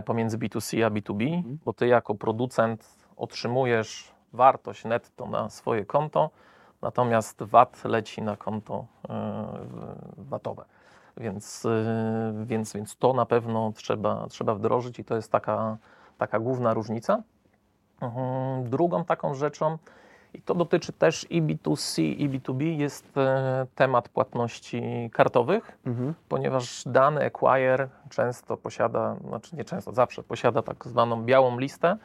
[0.05, 1.59] pomiędzy B2C a B2B, Mhm.
[1.65, 6.31] bo ty jako producent otrzymujesz wartość netto na swoje konto,
[6.83, 9.45] natomiast VAT leci na konto e,
[10.19, 10.65] VAT-owe.
[11.17, 15.77] Więc, e, więc, więc to na pewno trzeba, trzeba wdrożyć i to jest taka,
[16.19, 17.23] taka główna różnica.
[18.01, 18.71] Mhm.
[18.71, 19.79] Drugą taką rzeczą,
[20.35, 26.15] i to dotyczy też i B2C, i B2B, jest e, temat płatności kartowych, Mhm.
[26.29, 31.97] ponieważ dany acquire często posiada, znaczy nie często, zawsze posiada tak zwaną białą listę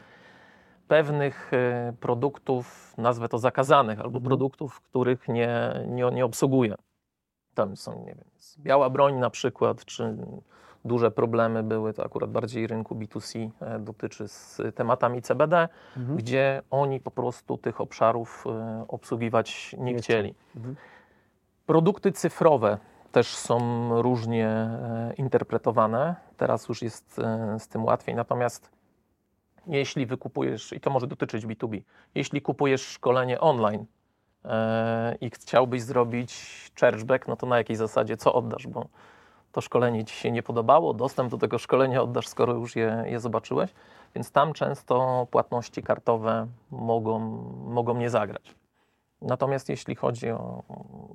[0.87, 4.23] pewnych e, produktów, nazwę to zakazanych, albo Mhm.
[4.23, 6.75] produktów, których nie, nie, nie obsługuje.
[7.53, 8.23] Tam są, nie wiem,
[8.59, 10.17] biała broń na przykład, czy
[10.85, 16.17] duże problemy były, to akurat bardziej rynku B2C e, dotyczy z tematami CBD, Mhm.
[16.17, 20.35] gdzie oni po prostu tych obszarów e, obsługiwać nie, Nie chcieli.
[20.55, 20.75] Mhm.
[21.65, 22.77] Produkty cyfrowe
[23.11, 23.59] też są
[24.01, 24.69] różnie
[25.17, 26.15] interpretowane.
[26.37, 27.21] Teraz już jest
[27.59, 28.15] z tym łatwiej.
[28.15, 28.76] Natomiast
[29.67, 31.81] jeśli wykupujesz, i to może dotyczyć B2B,
[32.15, 33.85] jeśli kupujesz szkolenie online
[34.45, 36.45] e, i chciałbyś zrobić
[36.79, 38.67] chargeback, no to na jakiej zasadzie co oddasz?
[38.67, 38.87] Bo
[39.51, 43.19] to szkolenie ci się nie podobało, dostęp do tego szkolenia oddasz, skoro już je, je
[43.19, 43.73] zobaczyłeś.
[44.15, 47.19] Więc tam często płatności kartowe mogą,
[47.67, 48.55] mogą nie zagrać.
[49.21, 50.63] Natomiast jeśli chodzi o,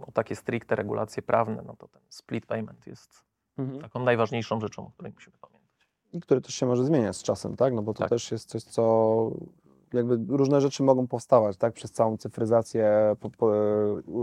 [0.06, 3.24] o takie stricte regulacje prawne, no to ten split payment jest
[3.58, 3.80] Mhm.
[3.82, 5.51] taką najważniejszą rzeczą, o której musimy pamiętać.
[6.12, 7.74] I który też się może zmieniać z czasem, tak?
[7.74, 8.08] No bo to Tak.
[8.08, 9.30] też jest coś, co
[9.92, 11.72] jakby różne rzeczy mogą powstawać, tak?
[11.74, 13.52] Przez całą cyfryzację po, po,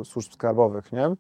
[0.06, 1.16] służb skarbowych, nie?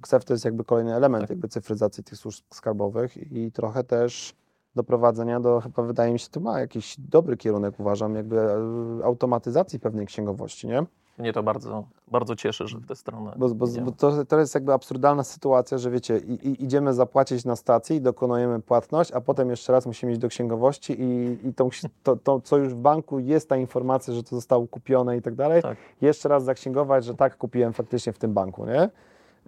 [0.00, 1.30] KSEF to jest jakby kolejny element Tak.
[1.30, 4.34] jakby cyfryzacji tych służb skarbowych i trochę też
[4.74, 8.58] doprowadzenia do, chyba wydaje mi się, to ma jakiś dobry kierunek, uważam, jakby e,
[9.04, 10.86] automatyzacji pewnej księgowości, nie?
[11.18, 14.54] Mnie to bardzo, bardzo cieszy, że w tę stronę Bo, bo, bo to, to jest
[14.54, 19.50] jakby absurdalna sytuacja, że wiecie, i, i idziemy zapłacić na stacji, dokonujemy płatność, a potem
[19.50, 21.68] jeszcze raz musimy iść do księgowości i, i tą,
[22.02, 25.34] to, to, co już w banku jest ta informacja, że to zostało kupione i tak
[25.34, 25.78] dalej, Tak.
[26.00, 28.90] jeszcze raz zaksięgować, że tak, kupiłem faktycznie w tym banku, nie?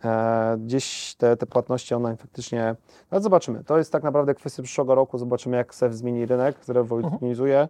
[0.04, 2.76] E, gdzieś te, te płatności online faktycznie,
[3.12, 7.58] no zobaczymy, to jest tak naprawdę kwestia przyszłego roku, zobaczymy jak SEF zmieni rynek, zrewolucjonizuje,
[7.60, 7.68] e,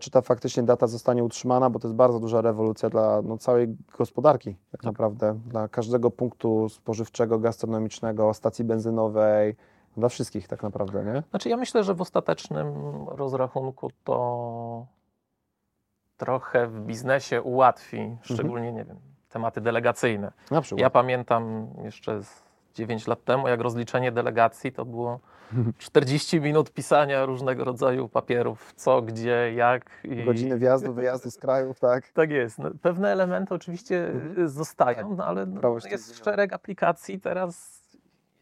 [0.00, 3.76] czy ta faktycznie data zostanie utrzymana, bo to jest bardzo duża rewolucja dla no, całej
[3.98, 9.56] gospodarki tak naprawdę, dla każdego punktu spożywczego, gastronomicznego, stacji benzynowej,
[9.96, 11.22] dla wszystkich tak naprawdę, nie?
[11.30, 12.74] Znaczy ja myślę, że w ostatecznym
[13.08, 14.86] rozrachunku to
[16.16, 20.32] trochę w biznesie ułatwi, szczególnie, nie wiem, tematy delegacyjne.
[20.50, 20.80] Na przykład.
[20.80, 22.47] Ja pamiętam jeszcze z
[22.78, 25.20] 9 lat temu, jak rozliczenie delegacji, to było
[25.78, 29.90] 40 minut pisania różnego rodzaju papierów, co, gdzie, jak.
[30.04, 30.24] I...
[30.24, 32.08] Godziny wjazdu, wyjazdu z krajów, tak?
[32.08, 32.58] Tak jest.
[32.58, 34.48] No, pewne elementy oczywiście mhm.
[34.48, 35.18] zostają, tak.
[35.18, 37.82] no, ale no, jest szereg aplikacji teraz.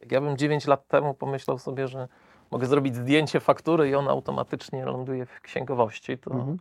[0.01, 2.09] Jak ja bym 9 lat temu pomyślał sobie, że
[2.51, 6.59] mogę zrobić zdjęcie faktury i ona automatycznie ląduje w księgowości, to mhm.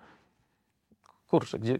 [1.29, 1.77] Kurczę, gdzie,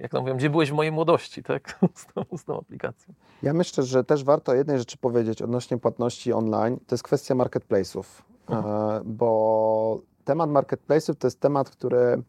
[0.00, 3.14] jak to mówią, gdzie byłeś w mojej młodości, tak, z tą, z tą aplikacją.
[3.42, 8.04] Ja myślę, że też warto jednej rzeczy powiedzieć odnośnie płatności online, to jest kwestia marketplace'ów,
[8.48, 9.02] mhm.
[9.04, 12.22] bo temat marketplace'ów to jest temat, który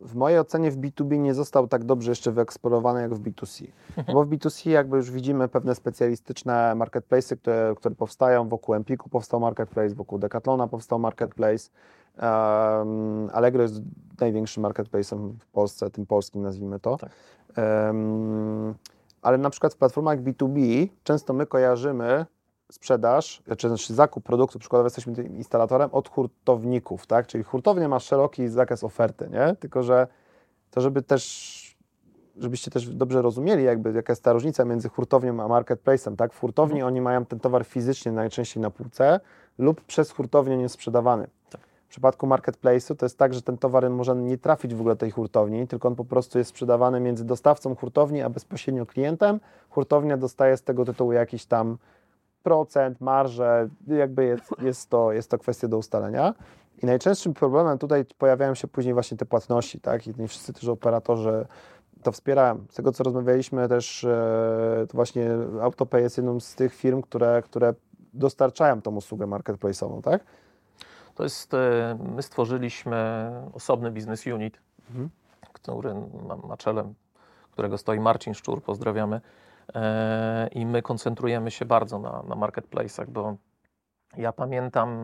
[0.00, 3.66] w mojej ocenie w B2B nie został tak dobrze jeszcze wyeksplorowany jak w B2C.
[3.96, 4.14] Mhm.
[4.14, 8.48] Bo w B2C jakby już widzimy pewne specjalistyczne marketplace'y, które, które powstają.
[8.48, 11.70] Wokół Empiku powstał marketplace, wokół Decathlona powstał marketplace.
[12.22, 13.80] Um, Allegro jest
[14.20, 16.96] największym marketplace'em w Polsce, tym polskim nazwijmy to.
[16.96, 17.10] Tak.
[17.56, 18.74] Um,
[19.22, 22.26] ale na przykład w platformach B2B często my kojarzymy
[22.72, 27.26] sprzedaż, czy znaczy zakup produktu, przykładowo jesteśmy tym instalatorem, od hurtowników, tak?
[27.26, 29.56] Czyli hurtownia ma szeroki zakres oferty, nie?
[29.56, 30.06] Tylko, że
[30.70, 31.76] to, żeby też,
[32.36, 36.32] żebyście też dobrze rozumieli, jakby jaka jest ta różnica między hurtownią a marketplace'em, tak?
[36.32, 36.88] W hurtowni mhm.
[36.88, 39.20] oni mają ten towar fizycznie najczęściej na półce
[39.58, 41.28] lub przez hurtownię niesprzedawany.
[41.50, 41.60] Tak.
[41.60, 44.98] W przypadku marketplace'u to jest tak, że ten towar może nie trafić w ogóle do
[44.98, 49.40] tej hurtowni, tylko on po prostu jest sprzedawany między dostawcą hurtowni, a bezpośrednio klientem.
[49.70, 51.78] Hurtownia dostaje z tego tytułu jakiś tam
[52.48, 56.34] procent, marże, jakby jest, jest, to, jest to kwestia do ustalenia.
[56.82, 60.06] I najczęstszym problemem tutaj pojawiają się później właśnie te płatności, tak?
[60.06, 61.46] I nie wszyscy też operatorzy
[62.02, 62.64] to wspierają.
[62.70, 65.30] Z tego, co rozmawialiśmy też, e, to właśnie
[65.62, 67.74] AutoPay jest jedną z tych firm, które, które
[68.14, 70.24] dostarczają tą usługę marketplace'ową, tak?
[71.14, 75.10] To jest, e, my stworzyliśmy osobny business unit, mhm.
[75.52, 75.94] który
[76.28, 76.92] ma, na czele,
[77.52, 79.20] którego stoi Marcin Szczur, pozdrawiamy.
[79.74, 83.36] E, i my koncentrujemy się bardzo na, na marketplace'ach, bo
[84.16, 84.98] ja pamiętam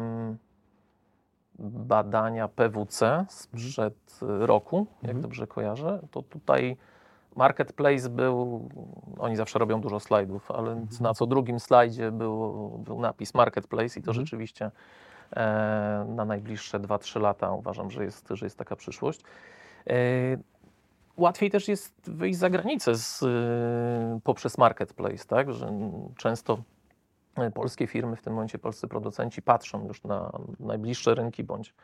[1.59, 5.23] badania PWC sprzed roku, jak mhm.
[5.23, 6.77] dobrze kojarzę, to tutaj
[7.37, 8.69] marketplace był,
[9.19, 10.89] oni zawsze robią dużo slajdów, ale mhm.
[11.01, 14.27] na co drugim slajdzie był, był napis marketplace i to mhm.
[14.27, 14.71] rzeczywiście
[15.37, 19.21] e, na najbliższe 2-3 lata uważam, że jest, że jest taka przyszłość.
[19.87, 19.95] E,
[21.17, 25.53] Łatwiej też jest wyjść za granicę z, y, poprzez marketplace, tak?
[25.53, 25.73] Że
[26.17, 26.59] często
[27.39, 31.75] y, polskie firmy, w tym momencie polscy producenci patrzą już na najbliższe rynki bądź,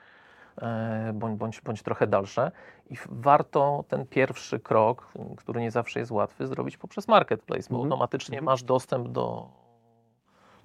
[0.62, 2.52] e, bądź, bądź, bądź trochę dalsze
[2.90, 7.84] i warto ten pierwszy krok, który nie zawsze jest łatwy, zrobić poprzez marketplace, bo -hmm.
[7.84, 8.44] automatycznie -hmm.
[8.44, 9.48] masz dostęp do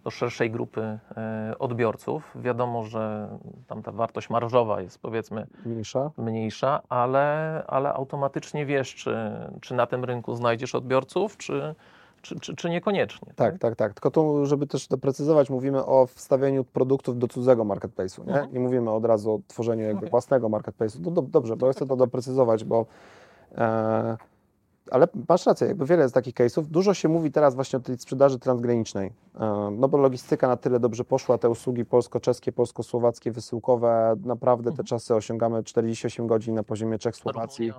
[0.06, 2.32] do szerszej grupy e, odbiorców.
[2.36, 3.30] Wiadomo, że
[3.68, 9.18] tam ta wartość marżowa jest powiedzmy mniejsza, mniejsza ale, ale automatycznie wiesz, czy,
[9.62, 11.76] czy na tym rynku znajdziesz odbiorców, czy,
[12.22, 13.34] czy, czy, czy niekoniecznie.
[13.36, 13.94] Tak, tak, tak, tak.
[13.94, 18.34] Tylko tu, żeby też doprecyzować, mówimy o wstawieniu produktów do cudzego marketplace'u, nie?
[18.34, 18.54] Mhm.
[18.54, 20.10] Nie mówimy od razu o tworzeniu jakby okay.
[20.10, 21.00] własnego marketplace'u.
[21.02, 22.86] No, do, dobrze, bo chcę to doprecyzować, bo
[23.58, 24.18] e,
[24.92, 26.64] ale masz rację, jakby wiele jest takich case'ów.
[26.64, 29.14] Dużo się mówi teraz właśnie o tej sprzedaży transgranicznej,
[29.72, 34.86] no bo logistyka na tyle dobrze poszła, te usługi polsko-czeskie, polsko-słowackie, wysyłkowe, naprawdę te mhm.
[34.86, 37.74] czasy osiągamy 48 godzin na poziomie Czech, Słowacji.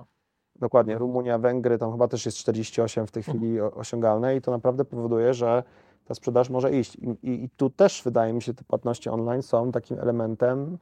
[0.55, 3.37] Dokładnie, Rumunia, Węgry, tam chyba też jest 48 w tej mhm.
[3.37, 5.63] chwili osiągalne i to naprawdę powoduje, że
[6.05, 6.95] ta sprzedaż może iść.
[6.95, 10.77] I, i, I, tu też wydaje mi się, te płatności online są takim elementem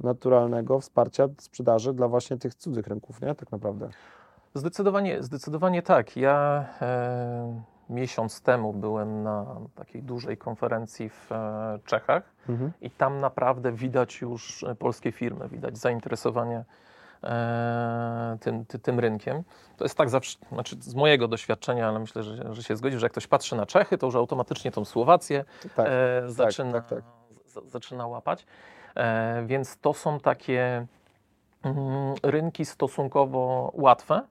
[0.00, 3.34] naturalnego wsparcia sprzedaży dla właśnie tych cudzych rynków, nie?
[3.34, 3.88] Tak naprawdę.
[4.54, 6.16] Zdecydowanie, zdecydowanie tak.
[6.16, 12.72] Ja e, miesiąc temu byłem na takiej dużej konferencji w e, Czechach mhm.
[12.80, 16.64] i tam naprawdę widać już polskie firmy, widać zainteresowanie
[17.24, 19.42] e, tym, ty, tym rynkiem.
[19.76, 23.06] To jest tak zawsze, znaczy z mojego doświadczenia, ale myślę, że, że się zgodzi, że
[23.06, 25.44] jak ktoś patrzy na Czechy, to już automatycznie tą Słowację
[25.76, 27.04] tak, e, tak, zaczyna, tak, tak,
[27.66, 28.46] zaczyna łapać.
[28.94, 30.86] E, więc to są takie
[31.62, 34.22] mm, rynki stosunkowo łatwe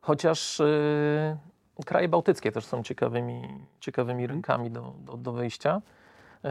[0.00, 1.36] Chociaż y,
[1.86, 4.30] kraje bałtyckie też są ciekawymi, ciekawymi mhm.
[4.30, 5.82] rynkami do, do, do wyjścia.
[6.44, 6.48] Y,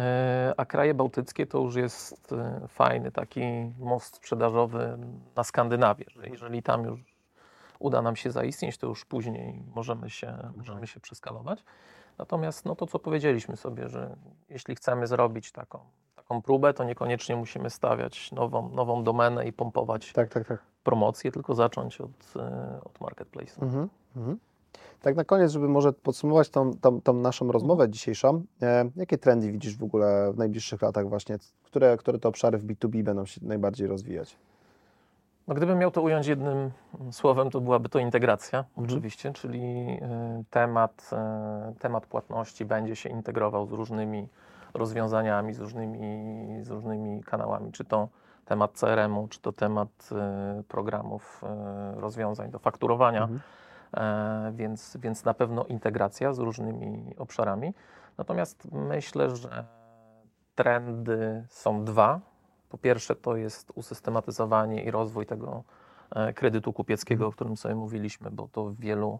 [0.57, 3.41] a kraje bałtyckie to już jest y, fajny taki
[3.79, 4.97] most sprzedażowy
[5.35, 6.99] na Skandynawię, że jeżeli tam już
[7.79, 11.63] uda nam się zaistnieć, to już później możemy się, możemy się przeskalować.
[12.17, 14.15] Natomiast no to, co powiedzieliśmy sobie, że
[14.49, 15.79] jeśli chcemy zrobić taką,
[16.29, 21.31] taką próbę, to niekoniecznie musimy stawiać nową, nową domenę i pompować tak, tak, tak promocję,
[21.31, 23.63] tylko zacząć od, e, od marketplace'u.
[23.63, 24.37] Mhm, mhm.
[25.01, 29.51] Tak na koniec, żeby może podsumować tą, tą, tą naszą rozmowę dzisiejszą, e, jakie trendy
[29.51, 31.37] widzisz w ogóle w najbliższych latach właśnie?
[31.63, 34.35] Które, które te obszary w B2B będą się najbardziej rozwijać?
[35.47, 36.71] No, gdybym miał to ująć jednym
[37.11, 38.87] słowem, to byłaby to integracja, Mhm.
[38.87, 41.09] oczywiście, czyli y, temat,
[41.71, 44.27] y, temat płatności będzie się integrował z różnymi
[44.73, 48.09] rozwiązaniami, z różnymi, z różnymi kanałami, czy to
[48.45, 50.09] temat CRM-u, czy to temat
[50.59, 51.41] y, programów,
[51.97, 53.39] y, rozwiązań do fakturowania, Mhm.
[53.93, 57.73] e, więc, więc na pewno integracja z różnymi obszarami.
[58.17, 59.65] Natomiast myślę, że
[60.55, 62.19] trendy są dwa.
[62.69, 65.63] Po pierwsze, to jest usystematyzowanie i rozwój tego
[66.15, 69.19] e, kredytu kupieckiego, o którym sobie mówiliśmy, bo to w wielu,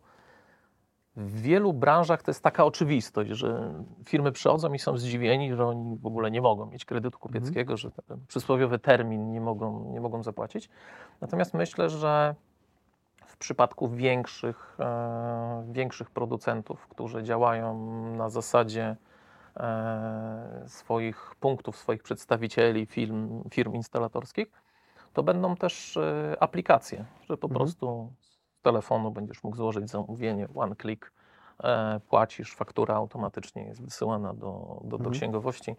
[1.20, 3.74] w wielu branżach to jest taka oczywistość, że
[4.06, 7.92] firmy przychodzą i są zdziwieni, że oni w ogóle nie mogą mieć kredytu kupieckiego, że
[7.92, 10.70] ten przysłowiowy termin nie mogą, nie mogą zapłacić.
[11.22, 12.36] Natomiast myślę, że
[13.26, 17.76] w przypadku większych, e, większych producentów, którzy działają
[18.16, 18.96] na zasadzie
[19.58, 24.48] e, swoich punktów, swoich przedstawicieli, firm, firm instalatorskich,
[25.14, 27.60] to będą też e, aplikacje, że po Mhm.
[27.60, 28.14] prostu
[28.62, 31.12] telefonu będziesz mógł złożyć zamówienie, one click,
[31.64, 35.14] e, płacisz, faktura automatycznie jest wysyłana do, do, do Mhm.
[35.14, 35.76] księgowości,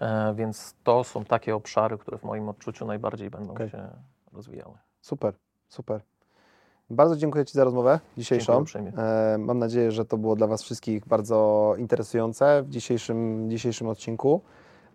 [0.00, 3.70] e, więc to są takie obszary, które w moim odczuciu najbardziej będą Okej.
[3.70, 3.88] się
[4.32, 4.74] rozwijały.
[5.00, 5.34] Super,
[5.68, 6.00] super.
[6.90, 8.64] Bardzo dziękuję Ci za rozmowę dzisiejszą.
[8.96, 14.40] E, Mam nadzieję, że to było dla Was wszystkich bardzo interesujące w dzisiejszym, dzisiejszym odcinku.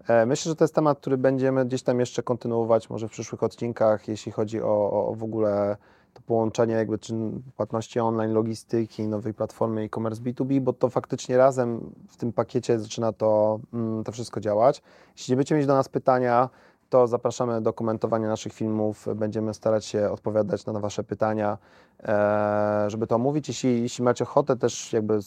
[0.08, 3.44] E, Myślę, że to jest temat, który będziemy gdzieś tam jeszcze kontynuować, może w przyszłych
[3.44, 5.78] odcinkach, jeśli chodzi o, o w ogóle
[6.16, 7.14] to połączenie jakby czy
[7.56, 13.14] płatności online, logistyki, nowej platformy e-commerce B2B, bo to faktycznie razem w tym pakiecie zaczyna
[13.14, 14.82] to, mm, to wszystko działać.
[15.18, 16.50] Jeśli będziecie mieć do nas pytania,
[16.90, 19.08] to zapraszamy do komentowania naszych filmów.
[19.16, 21.58] Będziemy starać się odpowiadać na Wasze pytania,
[22.04, 23.48] e, żeby to omówić.
[23.48, 25.20] Jeśli, jeśli macie ochotę też jakby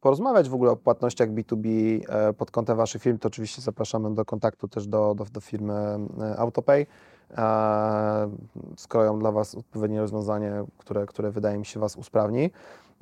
[0.00, 1.68] porozmawiać w ogóle o płatnościach B2B
[2.08, 5.74] e, pod kątem Waszych firm, to oczywiście zapraszamy do kontaktu też do, do, do firmy
[6.20, 6.86] e, Autopay.
[7.38, 8.30] E,
[8.76, 12.50] skroją dla Was odpowiednie rozwiązanie, które, które wydaje mi się Was usprawni.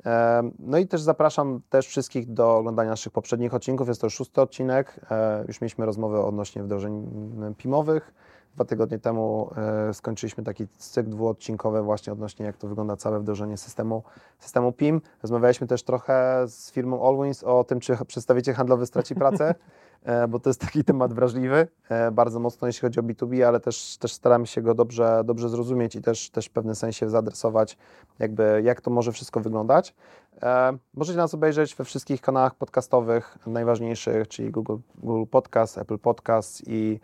[0.05, 3.87] E, No i też zapraszam też wszystkich do oglądania naszych poprzednich odcinków.
[3.87, 4.99] Jest to już szósty odcinek.
[5.11, 7.09] E, Już mieliśmy rozmowę odnośnie wdrożeń
[7.57, 8.13] PIM-owych.
[8.55, 9.49] Dwa tygodnie temu
[9.93, 14.03] skończyliśmy taki cykl dwuodcinkowy właśnie odnośnie jak to wygląda całe wdrożenie systemu,
[14.39, 15.01] systemu PIM.
[15.23, 19.55] Rozmawialiśmy też trochę z firmą Allwins o tym, czy przedstawiciel handlowy straci pracę,
[20.29, 23.97] bo to jest taki temat wrażliwy, e, bardzo mocno jeśli chodzi o B2B, ale też,
[23.97, 27.77] też staramy się go dobrze, dobrze zrozumieć i też, też w pewnym sensie zaadresować
[28.19, 29.95] jakby jak to może wszystko wyglądać.
[30.43, 36.63] E, Możecie nas obejrzeć we wszystkich kanałach podcastowych najważniejszych, czyli Google, Google Podcast, Apple Podcast
[36.67, 36.99] i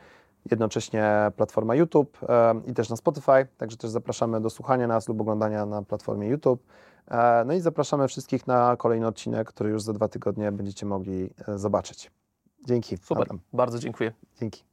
[0.52, 5.22] jednocześnie platforma YouTube e, i też na Spotify, także też zapraszamy do słuchania nas lub
[5.22, 6.64] oglądania na platformie YouTube.
[7.08, 11.30] E, No i zapraszamy wszystkich na kolejny odcinek, który już za dwa tygodnie będziecie mogli
[11.48, 12.12] e, zobaczyć.
[12.68, 12.97] Dzięki.
[12.97, 13.39] Super, Adam.
[13.53, 14.13] bardzo dziękuję.
[14.39, 14.63] Dzięki.